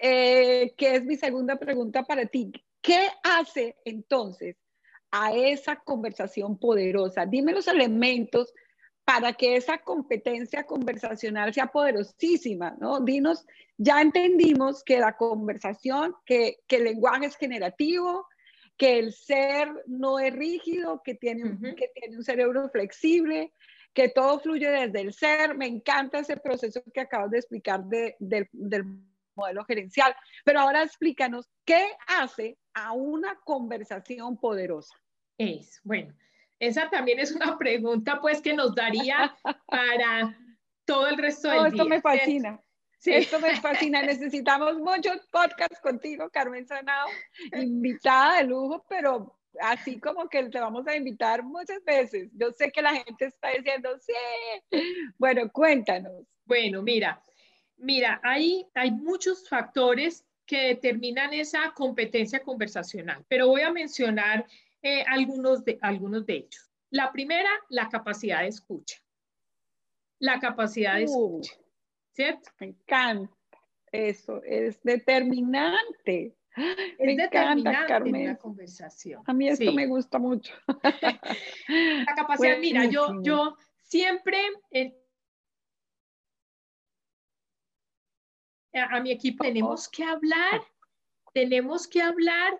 eh, 0.00 0.72
que 0.76 0.94
es 0.94 1.04
mi 1.04 1.16
segunda 1.16 1.56
pregunta 1.56 2.04
para 2.04 2.24
ti. 2.26 2.52
¿Qué 2.80 3.08
hace 3.24 3.76
entonces 3.84 4.56
a 5.10 5.34
esa 5.34 5.74
conversación 5.74 6.56
poderosa? 6.56 7.26
Dime 7.26 7.52
los 7.52 7.66
elementos 7.66 8.54
para 9.04 9.32
que 9.32 9.56
esa 9.56 9.78
competencia 9.78 10.64
conversacional 10.64 11.52
sea 11.52 11.66
poderosísima, 11.66 12.76
¿no? 12.78 13.00
Dinos, 13.00 13.44
ya 13.76 14.00
entendimos 14.00 14.84
que 14.84 15.00
la 15.00 15.16
conversación, 15.16 16.14
que, 16.24 16.60
que 16.68 16.76
el 16.76 16.84
lenguaje 16.84 17.26
es 17.26 17.36
generativo, 17.36 18.28
que 18.76 19.00
el 19.00 19.12
ser 19.12 19.68
no 19.86 20.20
es 20.20 20.32
rígido, 20.32 21.02
que 21.04 21.16
tiene, 21.16 21.58
que 21.74 21.90
tiene 21.92 22.18
un 22.18 22.22
cerebro 22.22 22.68
flexible, 22.68 23.52
que 23.96 24.10
todo 24.10 24.38
fluye 24.38 24.68
desde 24.68 25.00
el 25.00 25.14
ser. 25.14 25.56
Me 25.56 25.66
encanta 25.66 26.18
ese 26.18 26.36
proceso 26.36 26.82
que 26.92 27.00
acabas 27.00 27.30
de 27.30 27.38
explicar 27.38 27.82
del 27.86 28.86
modelo 29.34 29.64
gerencial. 29.64 30.14
Pero 30.44 30.60
ahora 30.60 30.82
explícanos, 30.82 31.48
¿qué 31.64 31.88
hace 32.06 32.58
a 32.74 32.92
una 32.92 33.40
conversación 33.40 34.36
poderosa? 34.36 34.94
Es, 35.38 35.80
bueno, 35.82 36.14
esa 36.58 36.90
también 36.90 37.20
es 37.20 37.32
una 37.32 37.56
pregunta 37.56 38.20
pues 38.20 38.42
que 38.42 38.52
nos 38.52 38.74
daría 38.74 39.34
para 39.66 40.38
todo 40.84 41.08
el 41.08 41.16
resto 41.16 41.48
del 41.48 41.58
no, 41.58 41.66
esto 41.66 41.84
me 41.86 42.02
fascina. 42.02 42.60
Sí. 42.98 43.14
Esto 43.14 43.40
me 43.40 43.58
fascina. 43.60 44.02
Necesitamos 44.02 44.78
muchos 44.78 45.26
podcasts 45.30 45.80
contigo, 45.80 46.28
Carmen 46.28 46.66
Sanao, 46.66 47.08
invitada 47.52 48.38
de 48.38 48.44
lujo, 48.44 48.84
pero 48.90 49.38
así 49.60 49.98
como 49.98 50.28
que 50.28 50.48
te 50.48 50.60
vamos 50.60 50.86
a 50.86 50.96
invitar 50.96 51.42
muchas 51.42 51.82
veces. 51.84 52.30
Yo 52.34 52.50
sé 52.52 52.70
que 52.70 52.82
la 52.82 52.94
gente 52.94 53.26
está 53.26 53.50
diciendo, 53.50 53.90
sí. 54.00 54.80
Bueno, 55.18 55.50
cuéntanos. 55.52 56.26
Bueno, 56.44 56.82
mira, 56.82 57.22
mira, 57.76 58.20
hay, 58.22 58.66
hay 58.74 58.90
muchos 58.90 59.48
factores 59.48 60.24
que 60.46 60.68
determinan 60.68 61.34
esa 61.34 61.72
competencia 61.72 62.40
conversacional, 62.40 63.24
pero 63.28 63.48
voy 63.48 63.62
a 63.62 63.72
mencionar 63.72 64.46
eh, 64.82 65.02
algunos, 65.08 65.64
de, 65.64 65.78
algunos 65.82 66.24
de 66.24 66.34
ellos. 66.34 66.70
La 66.90 67.10
primera, 67.10 67.50
la 67.68 67.88
capacidad 67.88 68.42
de 68.42 68.48
escucha. 68.48 68.98
La 70.20 70.38
capacidad 70.38 70.96
de 70.96 71.06
uh, 71.06 71.40
escucha. 71.40 71.54
¿Cierto? 72.12 72.50
Me 72.60 72.66
encanta. 72.68 73.34
Eso 73.90 74.42
es 74.44 74.80
determinante. 74.82 76.35
Es 76.98 77.06
me 77.06 77.12
encanta, 77.12 77.86
Carmen. 77.86 78.26
la 78.28 78.36
conversación. 78.36 79.22
A 79.26 79.32
mí 79.32 79.48
esto 79.48 79.72
me 79.72 79.86
gusta 79.86 80.18
mucho. 80.18 80.54
la 81.68 82.14
capacidad, 82.14 82.58
mira, 82.58 82.86
yo, 82.86 83.22
yo 83.22 83.56
siempre 83.82 84.38
a, 88.72 89.00
mi 89.00 89.10
equipo 89.10 89.44
tenemos 89.44 89.88
que 89.88 90.04
hablar, 90.04 90.62
tenemos 91.32 91.86
que 91.86 92.02
hablar 92.02 92.58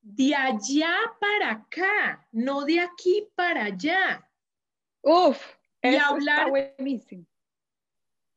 de 0.00 0.34
allá 0.34 0.94
para 1.20 1.50
acá, 1.52 2.26
no 2.32 2.64
de 2.64 2.80
aquí 2.80 3.28
para 3.34 3.64
allá. 3.64 4.26
Uf, 5.02 5.42
y 5.82 5.96
hablar, 5.96 6.50
buenísimo. 6.50 7.24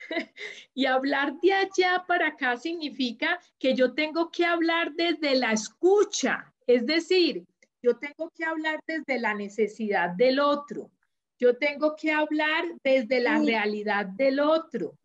y 0.73 0.85
hablar 0.85 1.33
de 1.41 1.53
allá 1.53 2.03
para 2.07 2.27
acá 2.27 2.57
significa 2.57 3.39
que 3.59 3.75
yo 3.75 3.93
tengo 3.93 4.31
que 4.31 4.45
hablar 4.45 4.93
desde 4.93 5.35
la 5.35 5.51
escucha, 5.51 6.53
es 6.67 6.85
decir, 6.85 7.45
yo 7.81 7.97
tengo 7.97 8.29
que 8.31 8.45
hablar 8.45 8.79
desde 8.85 9.19
la 9.19 9.33
necesidad 9.33 10.11
del 10.11 10.39
otro, 10.39 10.91
yo 11.39 11.57
tengo 11.57 11.95
que 11.95 12.11
hablar 12.11 12.65
desde 12.83 13.19
la 13.19 13.39
realidad 13.39 14.05
del 14.05 14.39
otro, 14.39 14.95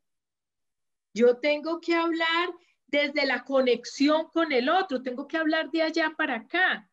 yo 1.15 1.39
tengo 1.39 1.81
que 1.81 1.95
hablar 1.95 2.51
desde 2.87 3.27
la 3.27 3.43
conexión 3.43 4.29
con 4.29 4.53
el 4.53 4.69
otro, 4.69 5.03
tengo 5.03 5.27
que 5.27 5.37
hablar 5.37 5.71
de 5.71 5.83
allá 5.83 6.13
para 6.17 6.37
acá. 6.37 6.91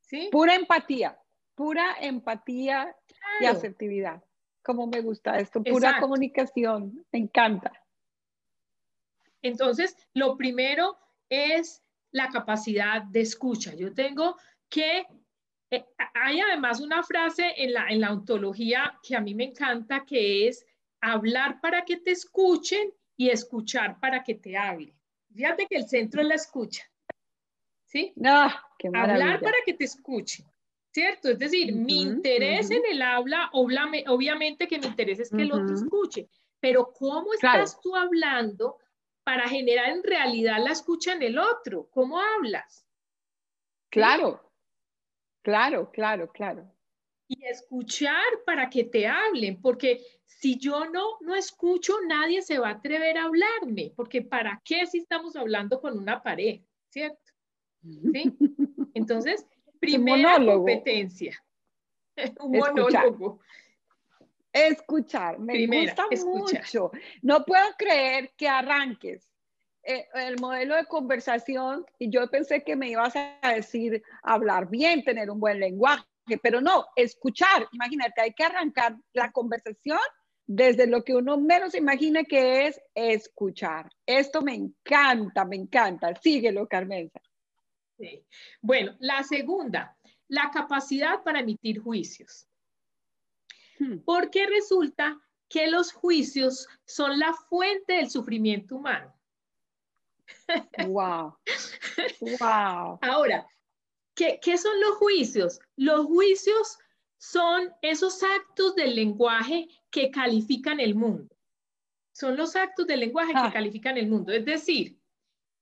¿Sí? 0.00 0.28
Pura 0.30 0.54
empatía, 0.54 1.18
pura 1.54 1.96
empatía 2.00 2.94
y 3.40 3.46
asertividad. 3.46 4.22
Como 4.62 4.86
me 4.86 5.00
gusta 5.00 5.38
esto, 5.38 5.62
pura 5.62 5.98
comunicación, 6.00 7.04
me 7.10 7.18
encanta. 7.18 7.72
Entonces, 9.42 9.96
lo 10.14 10.36
primero 10.36 10.96
es 11.28 11.82
la 12.12 12.28
capacidad 12.28 13.02
de 13.02 13.22
escucha. 13.22 13.74
Yo 13.74 13.92
tengo 13.92 14.36
que, 14.68 15.04
eh, 15.70 15.84
hay 16.14 16.40
además 16.40 16.80
una 16.80 17.02
frase 17.02 17.52
en 17.56 17.72
la, 17.72 17.88
en 17.88 18.00
la 18.00 18.12
ontología 18.12 18.98
que 19.02 19.16
a 19.16 19.20
mí 19.20 19.34
me 19.34 19.44
encanta, 19.44 20.04
que 20.04 20.46
es 20.46 20.64
hablar 21.00 21.60
para 21.60 21.84
que 21.84 21.96
te 21.96 22.12
escuchen 22.12 22.92
y 23.16 23.30
escuchar 23.30 23.98
para 23.98 24.22
que 24.22 24.34
te 24.36 24.56
hablen. 24.56 24.94
Fíjate 25.34 25.66
que 25.66 25.76
el 25.76 25.88
centro 25.88 26.20
es 26.20 26.28
la 26.28 26.34
escucha. 26.34 26.84
¿Sí? 27.86 28.12
No, 28.16 28.48
qué 28.78 28.88
Hablar 28.88 29.40
para 29.40 29.56
que 29.66 29.74
te 29.74 29.84
escuchen. 29.84 30.46
¿Cierto? 30.92 31.30
Es 31.30 31.38
decir, 31.38 31.74
mi 31.74 32.02
interés 32.02 32.70
en 32.70 32.82
el 32.90 33.00
habla, 33.00 33.48
obviamente 33.52 34.68
que 34.68 34.78
mi 34.78 34.86
interés 34.86 35.20
es 35.20 35.30
que 35.30 35.40
el 35.40 35.52
otro 35.52 35.74
escuche, 35.74 36.28
pero 36.60 36.92
¿cómo 36.92 37.32
estás 37.32 37.80
tú 37.80 37.96
hablando 37.96 38.76
para 39.24 39.48
generar 39.48 39.88
en 39.88 40.02
realidad 40.02 40.58
la 40.62 40.72
escucha 40.72 41.14
en 41.14 41.22
el 41.22 41.38
otro? 41.38 41.88
¿Cómo 41.90 42.20
hablas? 42.20 42.86
Claro, 43.88 44.52
claro, 45.40 45.90
claro, 45.90 46.30
claro. 46.30 46.70
Y 47.26 47.42
escuchar 47.46 48.42
para 48.44 48.68
que 48.68 48.84
te 48.84 49.06
hablen, 49.06 49.62
porque 49.62 50.04
si 50.26 50.58
yo 50.58 50.84
no, 50.90 51.16
no 51.22 51.34
escucho, 51.34 51.94
nadie 52.06 52.42
se 52.42 52.58
va 52.58 52.68
a 52.68 52.72
atrever 52.72 53.16
a 53.16 53.24
hablarme, 53.24 53.94
porque 53.96 54.20
¿para 54.20 54.60
qué 54.62 54.86
si 54.86 54.98
estamos 54.98 55.36
hablando 55.36 55.80
con 55.80 55.98
una 55.98 56.22
pared? 56.22 56.60
¿Cierto? 56.90 57.32
¿Sí? 58.12 58.36
Entonces, 58.92 59.46
primera 59.82 60.36
competencia. 60.36 61.36
Un 62.40 62.52
monólogo. 62.52 63.40
Escuchar, 64.52 65.38
me 65.38 65.66
gusta 65.66 66.06
mucho. 66.24 66.90
No 67.22 67.44
puedo 67.44 67.64
creer 67.78 68.32
que 68.36 68.48
arranques 68.48 69.28
eh, 69.82 70.06
el 70.14 70.38
modelo 70.38 70.76
de 70.76 70.84
conversación 70.84 71.86
y 71.98 72.10
yo 72.10 72.28
pensé 72.30 72.62
que 72.62 72.76
me 72.76 72.90
ibas 72.90 73.14
a 73.16 73.54
decir 73.54 74.02
hablar 74.22 74.68
bien, 74.68 75.02
tener 75.02 75.30
un 75.30 75.40
buen 75.40 75.58
lenguaje, 75.58 76.04
pero 76.42 76.60
no, 76.60 76.84
escuchar. 76.96 77.66
Imagínate, 77.72 78.20
hay 78.20 78.34
que 78.34 78.44
arrancar 78.44 78.96
la 79.14 79.32
conversación 79.32 79.98
desde 80.46 80.86
lo 80.86 81.02
que 81.02 81.14
uno 81.14 81.38
menos 81.38 81.74
imagina 81.74 82.24
que 82.24 82.66
es 82.66 82.80
escuchar. 82.94 83.88
Esto 84.04 84.42
me 84.42 84.54
encanta, 84.54 85.46
me 85.46 85.56
encanta. 85.56 86.14
Síguelo, 86.16 86.68
Carmenza. 86.68 87.21
Bueno, 88.60 88.96
la 89.00 89.22
segunda, 89.22 89.96
la 90.28 90.50
capacidad 90.50 91.22
para 91.22 91.40
emitir 91.40 91.80
juicios. 91.80 92.48
Hmm. 93.78 93.98
Porque 94.04 94.46
resulta 94.46 95.20
que 95.48 95.66
los 95.70 95.92
juicios 95.92 96.66
son 96.86 97.18
la 97.18 97.34
fuente 97.34 97.94
del 97.94 98.10
sufrimiento 98.10 98.76
humano. 98.76 99.14
Wow. 100.88 101.36
Wow. 102.20 102.98
Ahora, 103.02 103.46
¿qué, 104.14 104.38
¿qué, 104.42 104.56
son 104.56 104.80
los 104.80 104.96
juicios? 104.96 105.60
Los 105.76 106.06
juicios 106.06 106.78
son 107.18 107.72
esos 107.82 108.22
actos 108.22 108.74
del 108.74 108.94
lenguaje 108.94 109.68
que 109.90 110.10
califican 110.10 110.80
el 110.80 110.94
mundo. 110.94 111.36
Son 112.12 112.36
los 112.36 112.56
actos 112.56 112.86
del 112.86 113.00
lenguaje 113.00 113.32
que 113.32 113.38
ah. 113.38 113.52
califican 113.52 113.96
el 113.96 114.08
mundo. 114.08 114.32
Es 114.32 114.44
decir, 114.44 114.98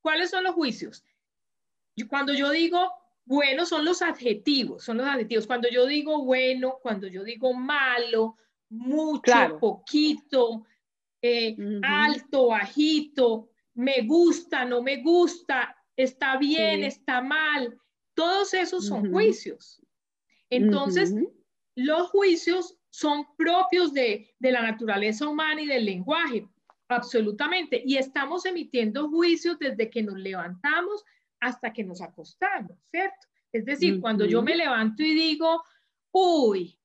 ¿cuáles 0.01 0.31
son 0.31 0.45
los 0.45 0.55
juicios? 0.55 1.05
Cuando 2.09 2.33
yo 2.33 2.51
digo 2.51 2.91
bueno, 3.31 3.65
son 3.65 3.85
los 3.85 4.03
adjetivos, 4.03 4.83
son 4.83 4.97
los 4.97 5.07
adjetivos. 5.07 5.47
Cuando 5.47 5.69
yo 5.69 5.87
digo 5.87 6.25
bueno, 6.25 6.79
cuando 6.83 7.07
yo 7.07 7.23
digo 7.23 7.55
malo, 7.55 8.37
mucho, 8.69 9.59
poquito, 9.61 10.67
eh, 11.23 11.57
alto, 11.83 12.49
bajito, 12.49 13.49
me 13.75 14.03
gusta, 14.03 14.65
no 14.65 14.83
me 14.83 15.01
gusta, 15.01 15.77
está 15.95 16.39
bien, 16.39 16.83
está 16.83 17.21
mal, 17.21 17.79
todos 18.15 18.53
esos 18.53 18.87
son 18.87 19.13
juicios. 19.13 19.81
Entonces, 20.51 21.15
los 21.77 22.11
juicios 22.11 22.77
son 22.89 23.25
propios 23.37 23.93
de, 23.93 24.35
de 24.41 24.51
la 24.51 24.63
naturaleza 24.63 25.29
humana 25.29 25.63
y 25.63 25.67
del 25.67 25.85
lenguaje, 25.85 26.49
absolutamente. 26.89 27.81
Y 27.85 27.97
estamos 27.97 28.45
emitiendo 28.45 29.09
juicios 29.09 29.57
desde 29.61 29.89
que 29.89 30.03
nos 30.03 30.19
levantamos 30.19 31.05
hasta 31.41 31.73
que 31.73 31.85
nos 31.85 32.01
acostamos, 32.01 32.79
¿cierto? 32.91 33.27
Es 33.53 33.65
decir, 33.65 34.01
cuando 34.01 34.27
yo 34.27 34.43
me 34.43 34.55
levanto 34.55 35.03
y 35.03 35.15
digo, 35.15 35.63
uy, 36.13 36.79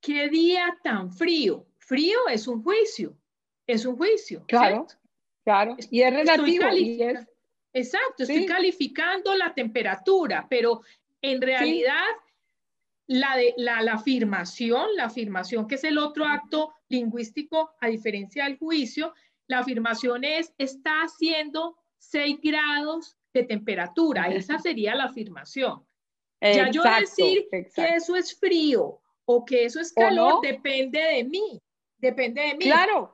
qué 0.00 0.28
día 0.28 0.76
tan 0.82 1.12
frío. 1.12 1.66
Frío 1.78 2.28
es 2.28 2.48
un 2.48 2.62
juicio, 2.62 3.16
es 3.66 3.86
un 3.86 3.96
juicio. 3.96 4.44
Claro, 4.46 4.86
claro. 5.44 5.76
Y 5.90 6.02
es 6.02 6.12
relativo. 6.12 6.64
Exacto, 7.72 8.22
estoy 8.22 8.46
calificando 8.46 9.34
la 9.34 9.52
temperatura, 9.52 10.46
pero 10.48 10.82
en 11.20 11.42
realidad 11.42 12.04
la, 13.06 13.36
de, 13.36 13.52
la, 13.56 13.82
la, 13.82 13.94
afirmación, 13.94 14.94
la 14.96 15.06
afirmación 15.06 15.66
que 15.66 15.74
es 15.74 15.84
el 15.84 15.98
otro 15.98 16.24
acto 16.24 16.72
lingüístico 16.88 17.72
a 17.80 17.88
diferencia 17.88 18.44
del 18.44 18.58
juicio, 18.58 19.12
la 19.48 19.58
afirmación 19.58 20.22
es 20.22 20.54
está 20.56 21.02
haciendo 21.02 21.76
6 21.98 22.38
grados 22.42 23.16
de 23.34 23.42
temperatura. 23.42 24.28
Esa 24.28 24.58
sería 24.58 24.94
la 24.94 25.04
afirmación. 25.04 25.84
ya 26.40 26.70
yo 26.70 26.82
decir 26.82 27.48
que 27.50 27.66
eso 27.96 28.16
es 28.16 28.38
frío 28.38 29.00
o 29.26 29.44
que 29.44 29.64
eso 29.64 29.80
es 29.80 29.92
calor 29.92 30.40
depende 30.40 31.00
de 31.00 31.24
mí. 31.24 31.60
Depende 31.98 32.40
de 32.40 32.54
mí. 32.54 32.64
Claro. 32.64 33.12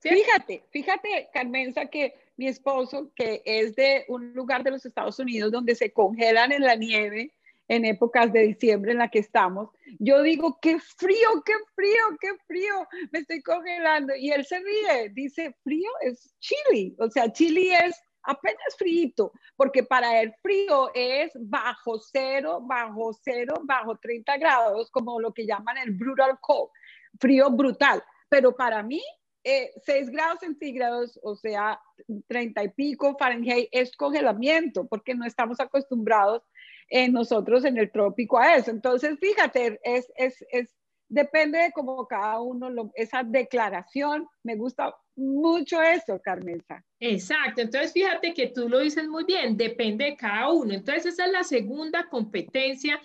Fíjate, 0.00 0.64
fíjate, 0.70 1.28
Carmenza, 1.32 1.86
que 1.86 2.14
mi 2.36 2.48
esposo, 2.48 3.12
que 3.14 3.40
es 3.44 3.76
de 3.76 4.04
un 4.08 4.34
lugar 4.34 4.64
de 4.64 4.72
los 4.72 4.84
Estados 4.84 5.18
Unidos 5.20 5.52
donde 5.52 5.76
se 5.76 5.92
congelan 5.92 6.50
en 6.50 6.62
la 6.62 6.74
nieve 6.74 7.32
en 7.68 7.84
épocas 7.84 8.32
de 8.32 8.40
diciembre 8.48 8.92
en 8.92 8.98
la 8.98 9.08
que 9.08 9.20
estamos, 9.20 9.70
yo 10.00 10.22
digo, 10.22 10.58
qué 10.60 10.78
frío, 10.80 11.42
qué 11.46 11.52
frío, 11.76 12.02
qué 12.20 12.28
frío, 12.46 12.88
me 13.12 13.20
estoy 13.20 13.40
congelando. 13.42 14.14
Y 14.16 14.30
él 14.30 14.44
se 14.44 14.58
ríe, 14.58 15.10
dice, 15.10 15.54
frío 15.62 15.88
es 16.00 16.34
chili, 16.40 16.96
o 16.98 17.08
sea, 17.08 17.32
chili 17.32 17.70
es 17.70 17.94
apenas 18.22 18.76
frío, 18.76 19.32
porque 19.56 19.82
para 19.82 20.20
el 20.20 20.34
frío 20.42 20.90
es 20.94 21.32
bajo 21.34 21.98
cero, 21.98 22.60
bajo 22.62 23.12
cero, 23.12 23.60
bajo 23.64 23.96
30 23.96 24.36
grados, 24.38 24.90
como 24.90 25.20
lo 25.20 25.32
que 25.32 25.46
llaman 25.46 25.78
el 25.78 25.92
brutal 25.92 26.38
cold, 26.40 26.70
frío 27.18 27.50
brutal. 27.50 28.02
Pero 28.28 28.54
para 28.54 28.82
mí, 28.82 29.02
eh, 29.44 29.72
6 29.84 30.10
grados 30.10 30.40
centígrados, 30.40 31.18
o 31.22 31.34
sea, 31.34 31.80
30 32.28 32.64
y 32.64 32.68
pico 32.70 33.16
Fahrenheit, 33.18 33.68
es 33.72 33.96
congelamiento, 33.96 34.86
porque 34.86 35.14
no 35.14 35.24
estamos 35.26 35.58
acostumbrados 35.60 36.42
en 36.88 37.12
nosotros 37.12 37.64
en 37.64 37.78
el 37.78 37.90
trópico 37.90 38.38
a 38.38 38.54
eso. 38.54 38.70
Entonces, 38.70 39.18
fíjate, 39.18 39.80
es, 39.82 40.12
es, 40.16 40.44
es 40.50 40.74
depende 41.12 41.58
de 41.58 41.72
cómo 41.72 42.06
cada 42.06 42.40
uno, 42.40 42.70
lo, 42.70 42.90
esa 42.94 43.22
declaración, 43.22 44.26
me 44.42 44.56
gusta 44.56 44.94
mucho 45.14 45.82
eso, 45.82 46.18
Carmenza. 46.22 46.82
Exacto, 46.98 47.60
entonces 47.60 47.92
fíjate 47.92 48.32
que 48.32 48.48
tú 48.48 48.68
lo 48.68 48.78
dices 48.78 49.06
muy 49.06 49.24
bien, 49.24 49.56
depende 49.56 50.06
de 50.06 50.16
cada 50.16 50.50
uno. 50.50 50.72
Entonces 50.72 51.06
esa 51.06 51.26
es 51.26 51.32
la 51.32 51.44
segunda 51.44 52.08
competencia 52.08 52.98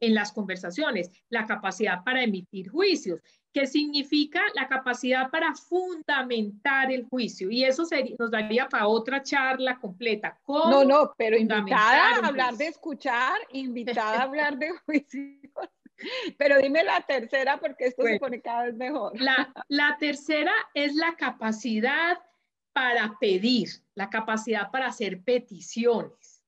en 0.00 0.14
las 0.14 0.32
conversaciones, 0.32 1.10
la 1.28 1.46
capacidad 1.46 2.02
para 2.02 2.24
emitir 2.24 2.68
juicios, 2.68 3.20
que 3.52 3.68
significa 3.68 4.40
la 4.56 4.66
capacidad 4.66 5.30
para 5.30 5.54
fundamentar 5.54 6.90
el 6.90 7.04
juicio. 7.04 7.48
Y 7.48 7.62
eso 7.64 7.84
nos 8.18 8.30
daría 8.32 8.68
para 8.68 8.88
otra 8.88 9.22
charla 9.22 9.78
completa. 9.78 10.36
No, 10.48 10.82
no, 10.84 11.12
pero 11.16 11.36
invitada 11.36 12.16
a 12.16 12.26
hablar 12.26 12.56
de 12.56 12.66
escuchar, 12.66 13.38
invitada 13.52 14.18
a 14.18 14.22
hablar 14.22 14.58
de 14.58 14.70
juicios. 14.86 15.68
Pero 16.38 16.58
dime 16.58 16.82
la 16.84 17.00
tercera 17.02 17.58
porque 17.58 17.86
esto 17.86 18.02
se 18.02 18.18
pone 18.18 18.40
cada 18.40 18.64
vez 18.64 18.74
mejor. 18.74 19.20
La, 19.20 19.52
la 19.68 19.96
tercera 20.00 20.52
es 20.74 20.94
la 20.94 21.14
capacidad 21.16 22.18
para 22.72 23.18
pedir, 23.20 23.68
la 23.94 24.08
capacidad 24.08 24.70
para 24.70 24.86
hacer 24.86 25.22
peticiones. 25.22 26.42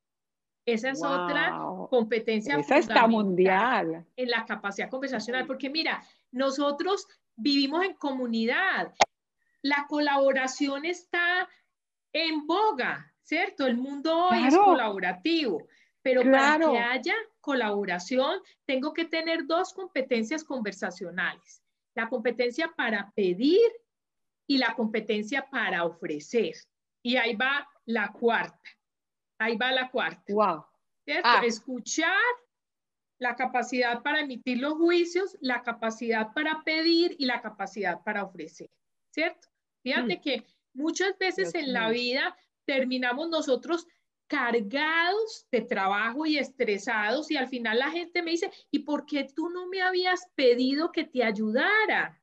Esa 0.66 0.90
es 0.90 1.02
otra 1.04 1.52
competencia. 1.90 2.57
Esa 2.57 2.78
está 2.78 3.07
mundial. 3.07 4.07
En 4.16 4.30
la 4.30 4.46
capacidad 4.46 4.88
conversacional, 4.88 5.46
porque 5.46 5.68
mira, 5.68 6.02
nosotros 6.33 7.07
vivimos 7.37 7.85
en 7.85 7.94
comunidad. 7.94 8.94
La 9.61 9.87
colaboración 9.88 10.87
está 10.87 11.48
en 12.12 12.46
boga, 12.46 13.12
¿cierto? 13.22 13.66
El 13.66 13.76
mundo 13.76 14.28
hoy 14.28 14.46
es 14.46 14.57
colaborativo. 14.57 15.66
Pero 16.00 16.22
para 16.30 16.59
que 16.59 16.78
haya 16.78 17.14
colaboración, 17.44 18.40
tengo 18.64 18.92
que 18.92 19.04
tener 19.04 19.46
dos 19.46 19.72
competencias 19.72 20.44
conversacionales. 20.44 21.62
La 21.94 22.09
competencia 22.09 22.72
para 22.76 23.12
pedir 23.14 23.61
y 24.46 24.59
la 24.59 24.74
competencia 24.74 25.48
para 25.50 25.85
ofrecer. 25.85 26.54
Y 27.02 27.16
ahí 27.16 27.35
va 27.35 27.68
la 27.85 28.12
cuarta. 28.12 28.70
Ahí 29.38 29.57
va 29.57 29.72
la 29.72 29.90
cuarta. 29.90 30.33
Wow. 30.33 30.64
Ah. 31.22 31.42
Escuchar, 31.44 32.11
la 33.20 33.37
capacidad 33.37 34.02
para 34.02 34.20
emitir 34.20 34.59
los 34.59 34.74
juicios, 34.74 35.37
la 35.40 35.62
capacidad 35.62 36.33
para 36.33 36.62
pedir 36.64 37.14
y 37.18 37.26
la 37.26 37.40
capacidad 37.40 38.02
para 38.02 38.24
ofrecer. 38.24 38.70
¿Cierto? 39.11 39.48
Fíjate 39.83 40.16
mm. 40.16 40.20
que 40.20 40.44
Muchas 40.74 41.16
veces 41.18 41.54
en 41.54 41.72
la 41.72 41.88
vida 41.88 42.37
terminamos 42.66 43.28
nosotros 43.28 43.87
cargados 44.27 45.47
de 45.51 45.61
trabajo 45.61 46.27
y 46.27 46.39
estresados 46.39 47.31
y 47.31 47.37
al 47.37 47.49
final 47.49 47.79
la 47.79 47.91
gente 47.91 48.23
me 48.23 48.33
dice, 48.33 48.51
¿y 48.71 48.81
por 48.81 49.07
qué 49.07 49.25
tú 49.25 49.49
no 49.49 49.67
me 49.67 49.83
habías 49.83 50.31
pedido 50.35 50.91
que 50.91 51.05
te 51.05 51.23
ayudara? 51.23 52.21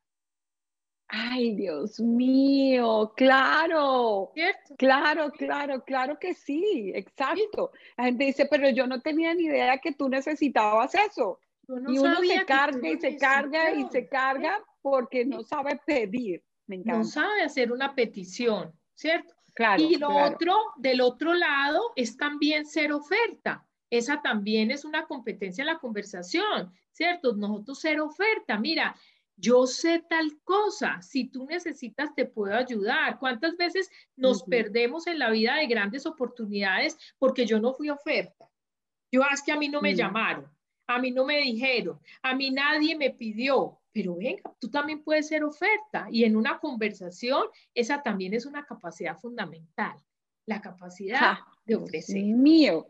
Ay, 1.13 1.55
Dios 1.55 1.99
mío, 1.99 3.11
claro. 3.17 4.31
¿Cierto? 4.33 4.75
Claro, 4.77 5.29
claro, 5.31 5.83
claro 5.83 6.17
que 6.17 6.33
sí, 6.33 6.93
exacto. 6.95 7.71
La 7.97 8.05
gente 8.05 8.25
dice, 8.25 8.47
pero 8.49 8.69
yo 8.69 8.87
no 8.87 9.01
tenía 9.01 9.33
ni 9.33 9.43
idea 9.43 9.77
que 9.79 9.91
tú 9.91 10.07
necesitabas 10.07 10.95
eso. 10.95 11.39
y 11.67 11.97
uno 11.97 12.21
se 12.21 12.45
carga 12.45 12.89
y 12.89 12.97
se 12.97 13.17
carga 13.17 13.71
y 13.71 13.85
se 13.89 14.07
carga 14.07 14.63
porque 14.81 15.25
no 15.25 15.43
sabe 15.43 15.81
pedir. 15.85 16.43
Me. 16.65 16.77
No 16.77 17.03
sabe 17.03 17.41
hacer 17.41 17.73
una 17.73 17.93
petición, 17.93 18.71
¿cierto? 18.93 19.33
Claro, 19.53 19.83
y 19.83 19.95
lo 19.95 20.09
otro, 20.09 20.55
del 20.77 21.01
otro 21.01 21.33
lado, 21.33 21.91
es 21.95 22.17
también 22.17 22.65
ser 22.65 22.93
oferta. 22.93 23.65
Esa 23.89 24.21
también 24.21 24.71
es 24.71 24.85
una 24.85 25.05
competencia 25.05 25.63
en 25.63 25.67
la 25.67 25.79
conversación, 25.79 26.73
¿cierto? 26.91 27.33
Nosotros 27.33 27.79
ser 27.79 27.99
oferta. 27.99 28.57
Mira, 28.57 28.95
yo 29.35 29.65
sé 29.65 30.05
tal 30.07 30.39
cosa, 30.43 31.01
si 31.01 31.25
tú 31.25 31.45
necesitas 31.45 32.13
te 32.15 32.25
puedo 32.25 32.55
ayudar. 32.55 33.17
¿Cuántas 33.19 33.57
veces 33.57 33.89
nos 34.15 34.43
perdemos 34.43 35.07
en 35.07 35.19
la 35.19 35.31
vida 35.31 35.55
de 35.55 35.67
grandes 35.67 36.05
oportunidades 36.05 36.97
porque 37.17 37.45
yo 37.45 37.59
no 37.59 37.73
fui 37.73 37.89
oferta? 37.89 38.47
Yo, 39.11 39.23
ah, 39.23 39.31
es 39.33 39.41
que 39.41 39.51
a 39.51 39.57
mí 39.57 39.67
no 39.67 39.81
me 39.81 39.93
mm. 39.93 39.97
llamaron, 39.97 40.49
a 40.87 40.99
mí 40.99 41.11
no 41.11 41.25
me 41.25 41.41
dijeron, 41.41 41.99
a 42.21 42.33
mí 42.33 42.51
nadie 42.51 42.95
me 42.95 43.09
pidió, 43.09 43.80
pero 43.93 44.15
venga, 44.15 44.41
tú 44.59 44.69
también 44.69 45.03
puedes 45.03 45.27
ser 45.27 45.43
oferta 45.43 46.07
y 46.09 46.23
en 46.23 46.35
una 46.35 46.59
conversación 46.59 47.43
esa 47.73 48.01
también 48.01 48.33
es 48.33 48.45
una 48.45 48.65
capacidad 48.65 49.17
fundamental, 49.17 49.97
la 50.45 50.61
capacidad 50.61 51.39
de 51.65 51.75
ofrecer. 51.75 52.23
Mío, 52.23 52.87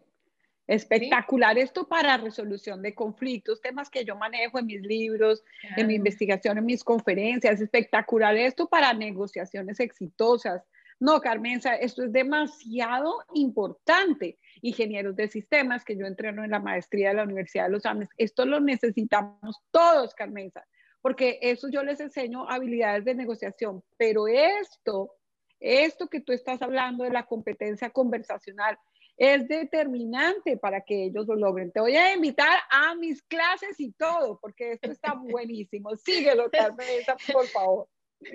Espectacular 0.71 1.57
esto 1.57 1.85
para 1.85 2.15
resolución 2.15 2.81
de 2.81 2.95
conflictos, 2.95 3.59
temas 3.59 3.89
que 3.89 4.05
yo 4.05 4.15
manejo 4.15 4.57
en 4.57 4.67
mis 4.67 4.81
libros, 4.81 5.43
en 5.75 5.85
mi 5.87 5.95
investigación, 5.95 6.57
en 6.57 6.65
mis 6.65 6.81
conferencias. 6.81 7.59
Espectacular 7.59 8.37
esto 8.37 8.69
para 8.69 8.93
negociaciones 8.93 9.81
exitosas. 9.81 10.63
No, 10.97 11.19
Carmenza, 11.19 11.75
esto 11.75 12.03
es 12.03 12.13
demasiado 12.13 13.25
importante. 13.33 14.37
Ingenieros 14.61 15.15
de 15.17 15.27
sistemas, 15.27 15.83
que 15.83 15.97
yo 15.97 16.05
entreno 16.05 16.43
en 16.43 16.51
la 16.51 16.59
maestría 16.59 17.09
de 17.09 17.15
la 17.15 17.23
Universidad 17.23 17.65
de 17.65 17.71
los 17.71 17.85
Andes, 17.85 18.09
esto 18.17 18.45
lo 18.45 18.61
necesitamos 18.61 19.57
todos, 19.71 20.13
Carmenza, 20.13 20.63
porque 21.01 21.39
eso 21.41 21.69
yo 21.69 21.83
les 21.83 21.99
enseño 21.99 22.49
habilidades 22.49 23.05
de 23.05 23.15
negociación, 23.15 23.83
pero 23.97 24.27
esto, 24.27 25.15
esto 25.59 26.07
que 26.07 26.21
tú 26.21 26.31
estás 26.31 26.61
hablando 26.61 27.03
de 27.03 27.09
la 27.09 27.25
competencia 27.25 27.89
conversacional, 27.89 28.77
es 29.17 29.47
determinante 29.47 30.57
para 30.57 30.81
que 30.81 31.05
ellos 31.05 31.27
lo 31.27 31.35
logren. 31.35 31.71
Te 31.71 31.79
voy 31.79 31.95
a 31.95 32.13
invitar 32.15 32.57
a 32.71 32.95
mis 32.95 33.21
clases 33.23 33.79
y 33.79 33.91
todo, 33.91 34.39
porque 34.41 34.73
esto 34.73 34.89
está 34.89 35.13
buenísimo. 35.21 35.95
Síguelo, 35.95 36.49
Carmen, 36.49 36.87
por 37.31 37.45
favor. 37.47 37.87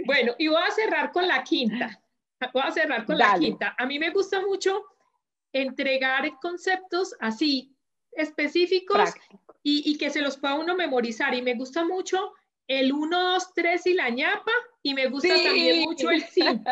Bueno, 0.04 0.34
y 0.38 0.48
voy 0.48 0.62
a 0.62 0.70
cerrar 0.70 1.12
con 1.12 1.26
la 1.26 1.42
quinta. 1.42 2.00
Voy 2.52 2.62
a 2.64 2.70
cerrar 2.70 3.04
con 3.04 3.18
la 3.18 3.36
quinta. 3.38 3.74
A 3.78 3.86
mí 3.86 3.98
me 3.98 4.10
gusta 4.10 4.40
mucho 4.40 4.84
entregar 5.52 6.30
conceptos 6.40 7.16
así 7.18 7.74
específicos 8.12 9.14
y, 9.62 9.90
y, 9.90 9.98
que 9.98 10.10
se 10.10 10.22
los 10.22 10.36
pueda 10.36 10.54
uno 10.54 10.74
memorizar. 10.76 11.34
Y 11.34 11.42
me 11.42 11.54
gusta 11.54 11.84
mucho 11.84 12.32
el 12.68 12.92
1, 12.92 13.32
2, 13.32 13.54
3 13.54 13.86
y 13.86 13.94
la 13.94 14.10
ñapa, 14.10 14.52
y 14.82 14.94
me 14.94 15.08
gusta 15.08 15.34
también 15.34 15.82
mucho 15.82 16.10
el 16.10 16.22
5. 16.22 16.70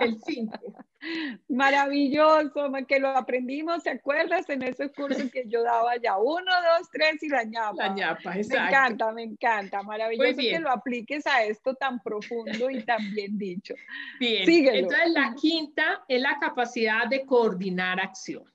El 0.00 0.18
5. 0.20 0.58
Maravilloso, 1.48 2.72
que 2.88 2.98
lo 2.98 3.08
aprendimos, 3.08 3.82
¿te 3.82 3.90
acuerdas? 3.90 4.48
En 4.48 4.62
ese 4.62 4.90
curso 4.90 5.30
que 5.30 5.44
yo 5.46 5.62
daba 5.62 5.96
ya, 5.96 6.16
1, 6.16 6.44
2, 6.78 6.90
3 6.90 7.22
y 7.22 7.28
la 7.28 7.44
ñapa. 7.44 7.88
La 7.88 7.94
ñapa, 7.94 8.36
exacto. 8.36 8.60
Me 8.60 8.68
encanta, 8.68 9.12
me 9.12 9.22
encanta, 9.22 9.82
maravilloso 9.82 10.36
que 10.36 10.58
lo 10.58 10.70
apliques 10.70 11.26
a 11.26 11.44
esto 11.44 11.74
tan 11.74 12.00
profundo 12.02 12.70
y 12.70 12.82
tan 12.84 13.12
bien 13.12 13.36
dicho. 13.36 13.74
Bien, 14.18 14.48
entonces 14.48 15.10
la 15.10 15.34
quinta 15.34 16.04
es 16.08 16.20
la 16.20 16.38
capacidad 16.38 17.06
de 17.08 17.24
coordinar 17.26 18.00
acciones. 18.00 18.53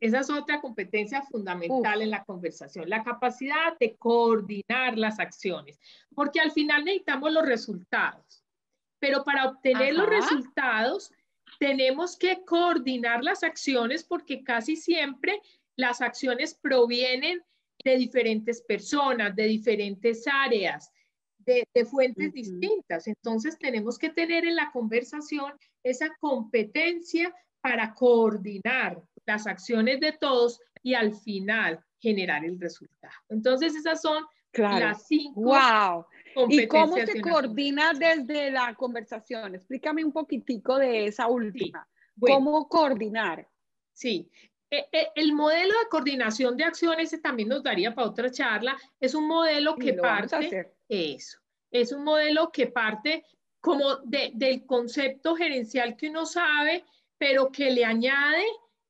Esa 0.00 0.20
es 0.20 0.30
otra 0.30 0.60
competencia 0.60 1.22
fundamental 1.22 2.02
en 2.02 2.10
la 2.10 2.24
conversación, 2.24 2.88
la 2.90 3.02
capacidad 3.02 3.78
de 3.78 3.96
coordinar 3.96 4.98
las 4.98 5.18
acciones, 5.18 5.78
porque 6.14 6.40
al 6.40 6.50
final 6.50 6.84
necesitamos 6.84 7.32
los 7.32 7.46
resultados, 7.46 8.44
pero 8.98 9.24
para 9.24 9.48
obtener 9.48 9.94
los 9.94 10.08
resultados 10.08 11.12
tenemos 11.58 12.16
que 12.16 12.44
coordinar 12.44 13.22
las 13.22 13.42
acciones 13.42 14.04
porque 14.04 14.42
casi 14.42 14.76
siempre 14.76 15.40
las 15.76 16.00
acciones 16.00 16.54
provienen 16.54 17.42
de 17.84 17.96
diferentes 17.96 18.62
personas, 18.62 19.34
de 19.34 19.44
diferentes 19.44 20.24
áreas, 20.26 20.92
de, 21.38 21.66
fuentes 21.84 22.32
distintas. 22.32 23.06
Entonces 23.06 23.58
tenemos 23.58 23.98
que 23.98 24.10
tener 24.10 24.44
en 24.46 24.56
la 24.56 24.70
conversación 24.72 25.52
esa 25.82 26.08
competencia 26.18 27.34
para 27.60 27.94
coordinar 27.94 29.02
las 29.26 29.46
acciones 29.46 30.00
de 30.00 30.12
todos 30.12 30.60
y 30.82 30.94
al 30.94 31.14
final 31.14 31.82
generar 31.98 32.44
el 32.44 32.60
resultado. 32.60 33.14
Entonces, 33.28 33.74
esas 33.74 34.00
son 34.02 34.24
las 34.52 35.06
cinco. 35.06 35.40
¡Wow! 35.40 36.06
¿Y 36.48 36.66
cómo 36.66 36.96
se 36.96 37.20
coordina 37.20 37.92
desde 37.92 38.50
la 38.50 38.74
conversación? 38.74 39.54
Explícame 39.54 40.04
un 40.04 40.12
poquitico 40.12 40.78
de 40.78 41.06
esa 41.06 41.26
última. 41.26 41.88
¿Cómo 42.20 42.68
coordinar? 42.68 43.48
Sí, 43.92 44.30
e, 44.70 44.88
e, 44.92 45.08
el 45.14 45.32
modelo 45.32 45.72
de 45.78 45.88
coordinación 45.88 46.56
de 46.56 46.64
acciones 46.64 47.20
también 47.22 47.48
nos 47.48 47.62
daría 47.62 47.94
para 47.94 48.08
otra 48.08 48.30
charla. 48.30 48.76
Es 49.00 49.14
un 49.14 49.26
modelo 49.26 49.76
que 49.76 49.94
parte. 49.94 50.74
Eso. 50.88 51.38
Es 51.70 51.92
un 51.92 52.04
modelo 52.04 52.50
que 52.52 52.66
parte 52.66 53.24
como 53.60 53.96
del 54.04 54.66
concepto 54.66 55.34
gerencial 55.34 55.96
que 55.96 56.10
uno 56.10 56.26
sabe, 56.26 56.84
pero 57.16 57.50
que 57.50 57.70
le 57.70 57.84
añade 57.84 58.44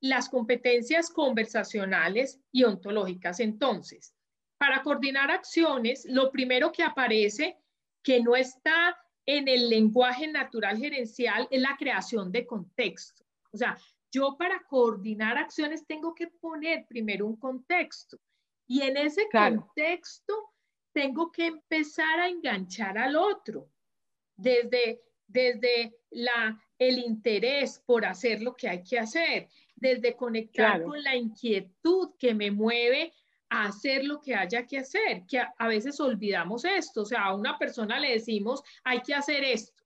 las 0.05 0.29
competencias 0.29 1.09
conversacionales 1.09 2.39
y 2.51 2.63
ontológicas. 2.63 3.39
Entonces, 3.39 4.13
para 4.57 4.83
coordinar 4.83 5.31
acciones, 5.31 6.05
lo 6.05 6.31
primero 6.31 6.71
que 6.71 6.83
aparece 6.83 7.57
que 8.03 8.21
no 8.21 8.35
está 8.35 8.95
en 9.25 9.47
el 9.47 9.67
lenguaje 9.67 10.27
natural 10.27 10.77
gerencial 10.77 11.47
es 11.49 11.59
la 11.59 11.75
creación 11.77 12.31
de 12.31 12.45
contexto. 12.45 13.25
O 13.51 13.57
sea, 13.57 13.77
yo 14.11 14.37
para 14.37 14.63
coordinar 14.69 15.39
acciones 15.39 15.87
tengo 15.87 16.13
que 16.13 16.27
poner 16.27 16.85
primero 16.87 17.25
un 17.25 17.37
contexto 17.37 18.19
y 18.67 18.81
en 18.81 18.97
ese 18.97 19.27
contexto 19.31 20.33
tengo 20.93 21.31
que 21.31 21.47
empezar 21.47 22.19
a 22.19 22.29
enganchar 22.29 22.97
al 22.97 23.15
otro 23.15 23.69
desde, 24.37 25.01
desde 25.25 25.97
la, 26.11 26.61
el 26.77 26.99
interés 26.99 27.81
por 27.85 28.05
hacer 28.05 28.41
lo 28.41 28.55
que 28.55 28.69
hay 28.69 28.83
que 28.83 28.99
hacer, 28.99 29.49
desde 29.85 30.15
conectar 30.15 30.83
con 30.83 31.01
la 31.03 31.15
inquietud 31.15 32.11
que 32.17 32.33
me 32.33 32.49
mueve 32.49 33.13
a 33.49 33.65
hacer 33.65 34.03
lo 34.03 34.19
que 34.19 34.33
haya 34.33 34.65
que 34.65 34.79
hacer, 34.79 35.23
que 35.27 35.39
a, 35.39 35.67
veces 35.67 35.99
olvidamos 35.99 36.65
esto, 36.65 37.03
o 37.03 37.05
sea, 37.05 37.25
a 37.25 37.35
una 37.35 37.57
persona 37.59 37.99
le 37.99 38.13
decimos, 38.13 38.63
hay 38.83 39.01
que 39.01 39.13
hacer 39.13 39.43
esto, 39.43 39.83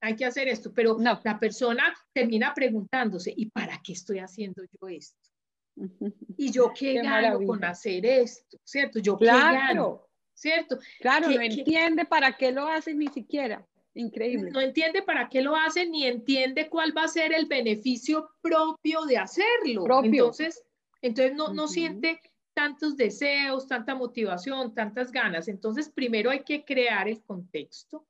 hay 0.00 0.14
que 0.14 0.26
hacer 0.26 0.48
esto, 0.48 0.72
pero 0.74 0.98
la 0.98 1.38
persona 1.40 1.94
termina 2.12 2.52
preguntándose, 2.52 3.32
¿y 3.34 3.46
para 3.46 3.80
qué 3.82 3.94
estoy 3.94 4.18
haciendo 4.18 4.62
yo 4.64 4.88
esto? 4.88 5.30
¿Y 6.36 6.52
yo 6.52 6.72
qué, 6.78 6.94
gano 6.94 7.40
con 7.46 7.64
hacer 7.64 8.04
esto? 8.04 8.58
¿Cierto? 8.62 8.98
¿Yo 8.98 9.16
qué 9.16 9.26
gano? 9.26 10.06
¿Cierto? 10.34 10.78
Claro, 11.00 11.30
no 11.30 11.40
entiende 11.40 12.04
para 12.04 12.36
qué 12.36 12.52
lo 12.52 12.66
hace 12.66 12.92
ni 12.92 13.06
siquiera. 13.06 13.66
Increíble. 13.94 14.50
No 14.50 14.60
entiende 14.60 15.02
para 15.02 15.28
qué 15.28 15.40
lo 15.40 15.54
hace 15.54 15.86
ni 15.86 16.04
entiende 16.06 16.68
cuál 16.68 16.96
va 16.96 17.04
a 17.04 17.08
ser 17.08 17.32
el 17.32 17.46
beneficio 17.46 18.28
propio 18.42 19.04
de 19.04 19.18
hacerlo. 19.18 19.86
Entonces, 20.02 20.64
entonces 21.00 21.36
no, 21.36 21.52
no 21.52 21.68
siente 21.68 22.20
tantos 22.54 22.96
deseos, 22.96 23.68
tanta 23.68 23.94
motivación, 23.94 24.74
tantas 24.74 25.12
ganas. 25.12 25.46
Entonces, 25.48 25.88
primero 25.88 26.30
hay 26.30 26.42
que 26.42 26.64
crear 26.64 27.08
el 27.08 27.22
contexto. 27.22 28.06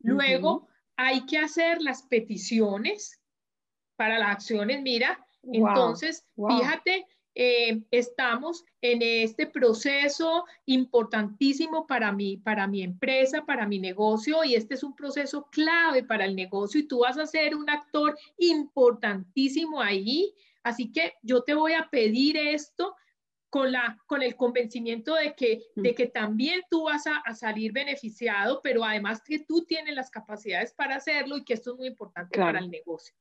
Luego 0.00 0.68
hay 0.96 1.26
que 1.26 1.38
hacer 1.38 1.82
las 1.82 2.02
peticiones 2.02 3.20
para 3.96 4.18
las 4.18 4.30
acciones. 4.30 4.80
Mira, 4.82 5.26
entonces, 5.42 6.24
fíjate 6.36 7.06
eh, 7.38 7.82
estamos 7.90 8.64
en 8.80 9.02
este 9.02 9.46
proceso 9.46 10.46
importantísimo 10.64 11.86
para 11.86 12.10
mí, 12.10 12.38
para 12.38 12.66
mi 12.66 12.82
empresa, 12.82 13.44
para 13.44 13.66
mi 13.66 13.78
negocio, 13.78 14.42
y 14.42 14.54
este 14.54 14.74
es 14.74 14.82
un 14.82 14.96
proceso 14.96 15.46
clave 15.50 16.02
para 16.02 16.24
el 16.24 16.34
negocio 16.34 16.80
y 16.80 16.88
tú 16.88 17.00
vas 17.00 17.18
a 17.18 17.26
ser 17.26 17.54
un 17.54 17.68
actor 17.68 18.18
importantísimo 18.38 19.82
ahí. 19.82 20.32
Así 20.62 20.90
que 20.90 21.12
yo 21.20 21.42
te 21.42 21.52
voy 21.52 21.74
a 21.74 21.90
pedir 21.90 22.38
esto 22.38 22.96
con, 23.50 23.70
la, 23.70 23.98
con 24.06 24.22
el 24.22 24.34
convencimiento 24.34 25.14
de 25.14 25.34
que, 25.34 25.60
mm. 25.76 25.82
de 25.82 25.94
que 25.94 26.06
también 26.06 26.62
tú 26.70 26.84
vas 26.84 27.04
a, 27.06 27.34
salir 27.34 27.70
beneficiado, 27.70 28.62
pero 28.62 28.82
además 28.82 29.20
que 29.22 29.40
tú 29.40 29.62
tienes 29.66 29.94
las 29.94 30.10
capacidades 30.10 30.72
para 30.72 30.96
hacerlo 30.96 31.36
y 31.36 31.44
que 31.44 31.52
esto 31.52 31.72
es 31.72 31.76
muy 31.76 31.88
importante 31.88 32.38
para 32.38 32.60
el 32.60 32.70
negocio. 32.70 33.14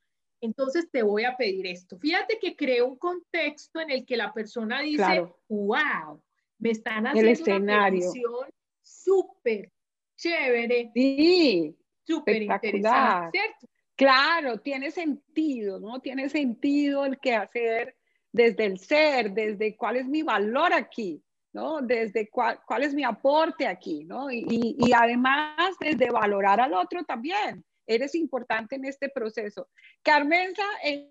Entonces 0.46 0.90
te 0.92 1.04
voy 1.04 1.26
a 1.26 1.36
pedir 1.36 1.68
esto. 1.68 1.98
Fíjate 1.98 2.38
que 2.40 2.56
creo 2.56 2.88
un 2.88 2.98
contexto 2.98 3.80
en 3.80 3.90
el 3.92 4.06
que 4.06 4.16
la 4.16 4.34
persona 4.34 4.82
dice, 4.82 5.26
wow, 5.50 6.22
me 6.60 6.72
están 6.72 7.08
haciendo 7.08 7.32
el 7.32 7.34
escenario. 7.34 8.12
una 8.12 8.50
súper 8.82 9.72
chévere. 10.16 10.92
Sí. 10.94 11.76
Súper 12.04 12.44
interesante, 12.44 13.40
¿cierto? 13.40 13.68
Claro, 13.96 14.60
tiene 14.60 14.92
sentido, 14.92 15.80
¿no? 15.80 16.00
Tiene 16.00 16.30
sentido 16.30 17.06
el 17.06 17.18
que 17.20 17.34
hacer 17.34 17.96
desde 18.32 18.66
el 18.66 18.78
ser, 18.78 19.32
desde 19.32 19.76
cuál 19.76 19.96
es 19.96 20.08
mi 20.08 20.22
valor 20.22 20.72
aquí, 20.72 21.24
¿no? 21.54 21.82
Desde 21.82 22.30
cuál, 22.30 22.60
cuál 22.68 22.84
es 22.84 22.94
mi 22.94 23.04
aporte 23.04 23.66
aquí, 23.66 24.04
¿no? 24.04 24.30
Y, 24.30 24.76
y, 24.78 24.94
además 24.94 25.76
desde 25.80 26.12
valorar 26.12 26.60
al 26.60 26.74
otro 26.74 27.04
también. 27.06 27.65
Eres 27.88 28.16
importante 28.16 28.76
en 28.76 28.86
este 28.86 29.10
proceso. 29.10 29.70
Carmenza, 30.04 30.64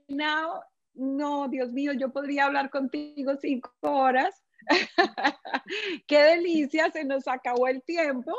no, 0.08 0.60
no, 0.94 1.48
Dios 1.48 1.72
mío, 1.72 1.92
yo 1.92 2.12
podría 2.12 2.46
hablar 2.46 2.70
contigo 2.70 3.36
cinco 3.36 3.70
horas. 3.82 4.42
Qué 6.06 6.22
delicia, 6.22 6.90
se 6.90 7.04
nos 7.04 7.28
acabó 7.28 7.68
el 7.68 7.82
tiempo, 7.82 8.32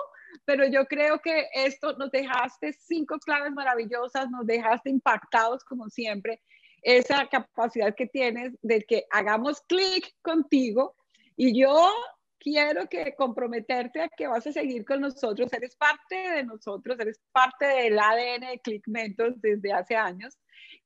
pero 0.45 0.65
yo 0.65 0.85
creo 0.85 1.19
que 1.19 1.47
esto 1.53 1.95
nos 1.97 2.11
dejaste 2.11 2.73
cinco 2.73 3.19
claves 3.19 3.51
maravillosas, 3.53 4.29
nos 4.31 4.45
dejaste 4.45 4.89
impactados 4.89 5.63
como 5.63 5.89
siempre, 5.89 6.41
esa 6.81 7.27
capacidad 7.27 7.95
que 7.95 8.07
tienes 8.07 8.53
de 8.61 8.83
que 8.83 9.05
hagamos 9.11 9.61
clic 9.61 10.13
contigo 10.21 10.95
y 11.35 11.59
yo 11.59 11.91
quiero 12.39 12.87
que 12.87 13.15
comprometerte 13.15 14.01
a 14.01 14.09
que 14.09 14.27
vas 14.27 14.45
a 14.47 14.51
seguir 14.51 14.85
con 14.85 15.01
nosotros, 15.01 15.51
eres 15.53 15.75
parte 15.75 16.15
de 16.15 16.43
nosotros, 16.43 16.99
eres 16.99 17.19
parte 17.31 17.65
del 17.65 17.99
ADN 17.99 18.51
de 18.51 18.59
Click 18.63 18.87
Mentors 18.87 19.39
desde 19.41 19.73
hace 19.73 19.95
años. 19.95 20.37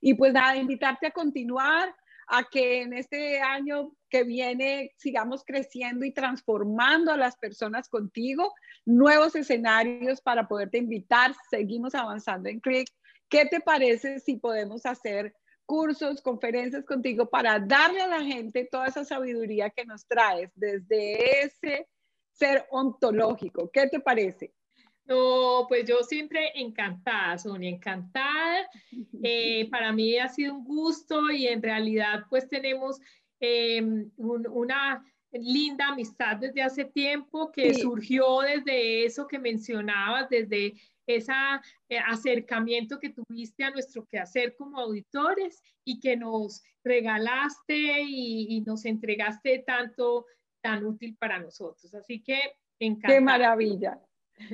Y 0.01 0.13
pues 0.13 0.33
nada, 0.33 0.55
invitarte 0.55 1.07
a 1.07 1.11
continuar, 1.11 1.93
a 2.27 2.43
que 2.43 2.81
en 2.81 2.93
este 2.93 3.39
año 3.41 3.91
que 4.09 4.23
viene 4.23 4.91
sigamos 4.97 5.43
creciendo 5.43 6.05
y 6.05 6.13
transformando 6.13 7.11
a 7.11 7.17
las 7.17 7.35
personas 7.37 7.89
contigo, 7.89 8.53
nuevos 8.85 9.35
escenarios 9.35 10.21
para 10.21 10.47
poderte 10.47 10.77
invitar, 10.77 11.33
seguimos 11.49 11.95
avanzando 11.95 12.49
en 12.49 12.59
Click. 12.59 12.87
¿Qué 13.29 13.45
te 13.45 13.59
parece 13.59 14.19
si 14.19 14.37
podemos 14.37 14.85
hacer 14.85 15.33
cursos, 15.69 16.19
conferencias 16.19 16.83
contigo 16.83 17.29
para 17.29 17.59
darle 17.59 18.01
a 18.01 18.07
la 18.07 18.23
gente 18.23 18.67
toda 18.71 18.87
esa 18.87 19.05
sabiduría 19.05 19.69
que 19.69 19.85
nos 19.85 20.03
traes 20.07 20.51
desde 20.55 21.43
ese 21.43 21.87
ser 22.31 22.65
ontológico? 22.71 23.69
¿Qué 23.71 23.85
te 23.85 23.99
parece? 23.99 24.51
No, 25.05 25.67
pues 25.69 25.87
yo 25.87 26.01
siempre 26.01 26.51
encantada, 26.55 27.37
Sonia, 27.37 27.69
encantada. 27.69 28.67
Eh, 29.21 29.67
para 29.69 29.91
mí 29.91 30.17
ha 30.17 30.29
sido 30.29 30.55
un 30.55 30.63
gusto 30.63 31.29
y 31.29 31.45
en 31.45 31.61
realidad 31.61 32.23
pues 32.29 32.47
tenemos 32.47 32.99
em, 33.39 34.09
una 34.17 35.03
linda 35.31 35.89
amistad 35.89 36.37
desde 36.37 36.63
hace 36.63 36.85
tiempo 36.85 37.51
que 37.51 37.73
surgió 37.73 38.39
desde 38.39 39.05
eso 39.05 39.27
que 39.27 39.37
mencionabas, 39.37 40.29
desde 40.29 40.73
ese 41.15 41.33
eh, 41.89 41.97
acercamiento 41.99 42.99
que 42.99 43.09
tuviste 43.09 43.63
a 43.63 43.71
nuestro 43.71 44.05
quehacer 44.05 44.55
como 44.55 44.79
auditores 44.79 45.61
y 45.83 45.99
que 45.99 46.15
nos 46.17 46.63
regalaste 46.83 48.01
y, 48.01 48.57
y 48.57 48.61
nos 48.61 48.85
entregaste 48.85 49.63
tanto 49.65 50.25
tan 50.61 50.85
útil 50.85 51.15
para 51.17 51.39
nosotros. 51.39 51.93
Así 51.93 52.21
que 52.21 52.39
encantada. 52.79 53.15
Qué 53.15 53.21
maravilla. 53.21 53.99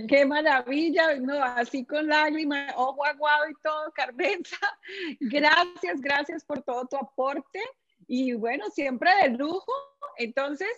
Qué 0.08 0.26
maravilla, 0.26 1.16
no, 1.20 1.43
así 1.43 1.86
con 1.86 2.08
lágrimas, 2.08 2.74
ojo 2.76 3.06
aguado 3.06 3.47
y 3.49 3.53
todo, 3.62 3.91
Carmenza. 3.93 4.58
Gracias, 5.20 6.01
gracias 6.01 6.43
por 6.43 6.64
todo 6.64 6.88
tu 6.88 6.97
aporte 6.97 7.62
y 8.08 8.34
bueno, 8.34 8.66
siempre 8.72 9.12
de 9.22 9.30
lujo. 9.30 9.72
Entonces, 10.18 10.70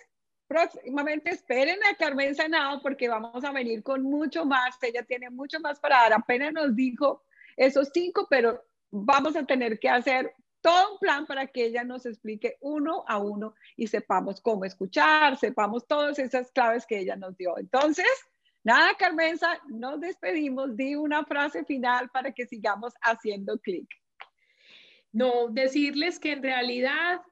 próximamente 0.48 1.30
esperen 1.30 1.78
a 1.84 1.94
Carmen 1.94 2.34
Sanado 2.34 2.80
porque 2.82 3.08
vamos 3.08 3.44
a 3.44 3.52
venir 3.52 3.82
con 3.82 4.02
mucho 4.02 4.44
más. 4.44 4.76
Ella 4.82 5.04
tiene 5.04 5.30
mucho 5.30 5.60
más 5.60 5.78
para 5.78 5.96
dar. 5.96 6.14
Apenas 6.14 6.52
nos 6.52 6.74
dijo 6.74 7.22
esos 7.56 7.90
cinco, 7.92 8.26
pero 8.28 8.64
vamos 8.90 9.36
a 9.36 9.44
tener 9.44 9.78
que 9.78 9.88
hacer 9.88 10.34
todo 10.60 10.94
un 10.94 10.98
plan 10.98 11.26
para 11.26 11.46
que 11.46 11.66
ella 11.66 11.84
nos 11.84 12.06
explique 12.06 12.56
uno 12.60 13.04
a 13.06 13.18
uno 13.18 13.54
y 13.76 13.86
sepamos 13.86 14.40
cómo 14.40 14.64
escuchar, 14.64 15.36
sepamos 15.36 15.86
todas 15.86 16.18
esas 16.18 16.50
claves 16.50 16.84
que 16.86 16.98
ella 16.98 17.14
nos 17.14 17.36
dio. 17.36 17.56
Entonces, 17.58 18.08
Nada, 18.64 18.94
Carmenza, 18.98 19.58
nos 19.68 19.98
despedimos. 19.98 20.76
Di 20.76 20.94
una 20.94 21.24
frase 21.24 21.64
final 21.64 22.10
para 22.10 22.32
que 22.32 22.46
sigamos 22.46 22.92
haciendo 23.00 23.58
clic. 23.58 23.88
No, 25.10 25.48
decirles 25.48 26.18
que 26.18 26.32
en 26.32 26.42
realidad 26.42 27.22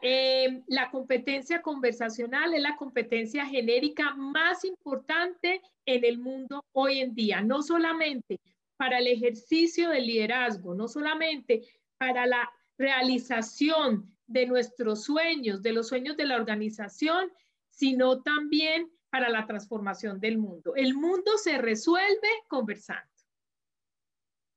eh, 0.00 0.62
la 0.68 0.90
competencia 0.90 1.60
conversacional 1.60 2.54
es 2.54 2.62
la 2.62 2.76
competencia 2.76 3.44
genérica 3.46 4.14
más 4.14 4.64
importante 4.64 5.60
en 5.86 6.04
el 6.04 6.18
mundo 6.18 6.64
hoy 6.72 7.00
en 7.00 7.14
día, 7.14 7.40
no 7.40 7.62
solamente 7.62 8.40
para 8.76 8.98
el 8.98 9.08
ejercicio 9.08 9.90
del 9.90 10.06
liderazgo, 10.06 10.74
no 10.74 10.86
solamente 10.86 11.62
para 11.98 12.26
la 12.26 12.48
realización 12.76 14.14
de 14.28 14.46
nuestros 14.46 15.02
sueños, 15.02 15.62
de 15.62 15.72
los 15.72 15.88
sueños 15.88 16.16
de 16.16 16.26
la 16.26 16.36
organización, 16.36 17.32
sino 17.70 18.22
también 18.22 18.90
para 19.10 19.28
la 19.28 19.46
transformación 19.46 20.20
del 20.20 20.38
mundo. 20.38 20.74
El 20.76 20.94
mundo 20.94 21.38
se 21.38 21.58
resuelve 21.58 22.28
conversando. 22.46 23.08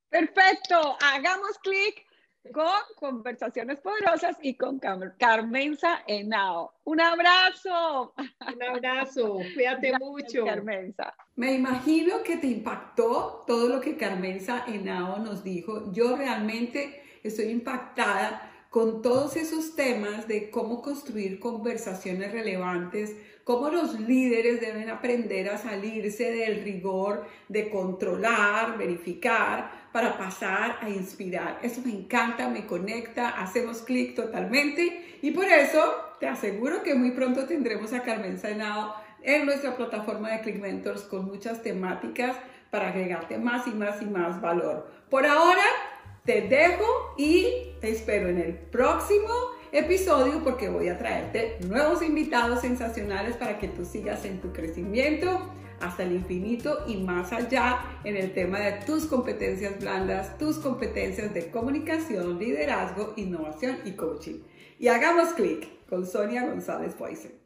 Perfecto, 0.09 0.97
hagamos 1.01 1.57
clic 1.63 2.05
con 2.53 2.65
conversaciones 2.95 3.79
poderosas 3.79 4.37
y 4.41 4.55
con 4.55 4.79
Carmenza 5.17 6.03
Henao. 6.07 6.73
Un 6.83 6.99
abrazo. 6.99 8.13
Un 8.17 8.63
abrazo, 8.63 9.39
cuídate 9.53 9.93
mucho. 9.99 10.45
Carmenza. 10.45 11.13
Me 11.35 11.53
imagino 11.53 12.23
que 12.23 12.37
te 12.37 12.47
impactó 12.47 13.43
todo 13.45 13.69
lo 13.69 13.79
que 13.79 13.95
Carmenza 13.95 14.65
Henao 14.67 15.19
nos 15.19 15.43
dijo. 15.43 15.91
Yo 15.91 16.15
realmente 16.15 17.19
estoy 17.23 17.45
impactada 17.45 18.50
con 18.71 19.03
todos 19.03 19.35
esos 19.35 19.75
temas 19.75 20.27
de 20.27 20.49
cómo 20.49 20.81
construir 20.81 21.39
conversaciones 21.39 22.31
relevantes 22.31 23.15
cómo 23.43 23.69
los 23.69 23.99
líderes 23.99 24.61
deben 24.61 24.89
aprender 24.89 25.49
a 25.49 25.57
salirse 25.57 26.31
del 26.31 26.63
rigor 26.63 27.25
de 27.49 27.69
controlar, 27.69 28.77
verificar, 28.77 29.89
para 29.91 30.17
pasar 30.17 30.77
a 30.81 30.89
inspirar. 30.89 31.59
Eso 31.61 31.81
me 31.83 31.91
encanta, 31.91 32.47
me 32.47 32.65
conecta, 32.65 33.29
hacemos 33.29 33.81
clic 33.81 34.15
totalmente 34.15 35.17
y 35.21 35.31
por 35.31 35.45
eso 35.45 35.81
te 36.19 36.27
aseguro 36.27 36.81
que 36.81 36.95
muy 36.95 37.11
pronto 37.11 37.45
tendremos 37.45 37.91
a 37.91 38.03
Carmen 38.03 38.39
Senado 38.39 38.95
en 39.21 39.45
nuestra 39.45 39.75
plataforma 39.75 40.31
de 40.31 40.41
Click 40.41 40.61
Mentors 40.61 41.01
con 41.01 41.25
muchas 41.25 41.61
temáticas 41.61 42.37
para 42.69 42.87
agregarte 42.87 43.37
más 43.37 43.67
y 43.67 43.71
más 43.71 44.01
y 44.01 44.05
más 44.05 44.39
valor. 44.39 44.89
Por 45.09 45.25
ahora, 45.25 45.63
te 46.25 46.41
dejo 46.41 46.85
y 47.17 47.47
te 47.79 47.89
espero 47.89 48.29
en 48.29 48.37
el 48.37 48.53
próximo 48.53 49.33
episodio 49.71 50.43
porque 50.43 50.69
voy 50.69 50.89
a 50.89 50.97
traerte 50.97 51.57
nuevos 51.67 52.03
invitados 52.03 52.61
sensacionales 52.61 53.35
para 53.37 53.57
que 53.57 53.67
tú 53.67 53.85
sigas 53.85 54.23
en 54.25 54.39
tu 54.39 54.53
crecimiento 54.53 55.51
hasta 55.79 56.03
el 56.03 56.11
infinito 56.11 56.83
y 56.87 56.97
más 56.97 57.33
allá 57.33 57.79
en 58.03 58.15
el 58.15 58.33
tema 58.33 58.59
de 58.59 58.73
tus 58.85 59.05
competencias 59.05 59.79
blandas, 59.79 60.37
tus 60.37 60.57
competencias 60.57 61.33
de 61.33 61.49
comunicación, 61.49 62.37
liderazgo, 62.37 63.13
innovación 63.15 63.77
y 63.83 63.93
coaching. 63.93 64.41
Y 64.77 64.89
hagamos 64.89 65.29
clic 65.29 65.67
con 65.89 66.05
Sonia 66.05 66.45
González 66.45 66.93
Poison. 66.93 67.40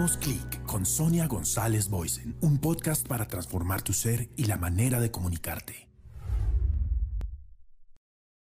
Hagamos 0.00 0.16
clic 0.16 0.62
con 0.64 0.86
Sonia 0.86 1.26
González 1.26 1.90
Boysen, 1.90 2.34
un 2.40 2.56
podcast 2.56 3.06
para 3.06 3.28
transformar 3.28 3.82
tu 3.82 3.92
ser 3.92 4.30
y 4.34 4.46
la 4.46 4.56
manera 4.56 4.98
de 4.98 5.10
comunicarte. 5.10 5.89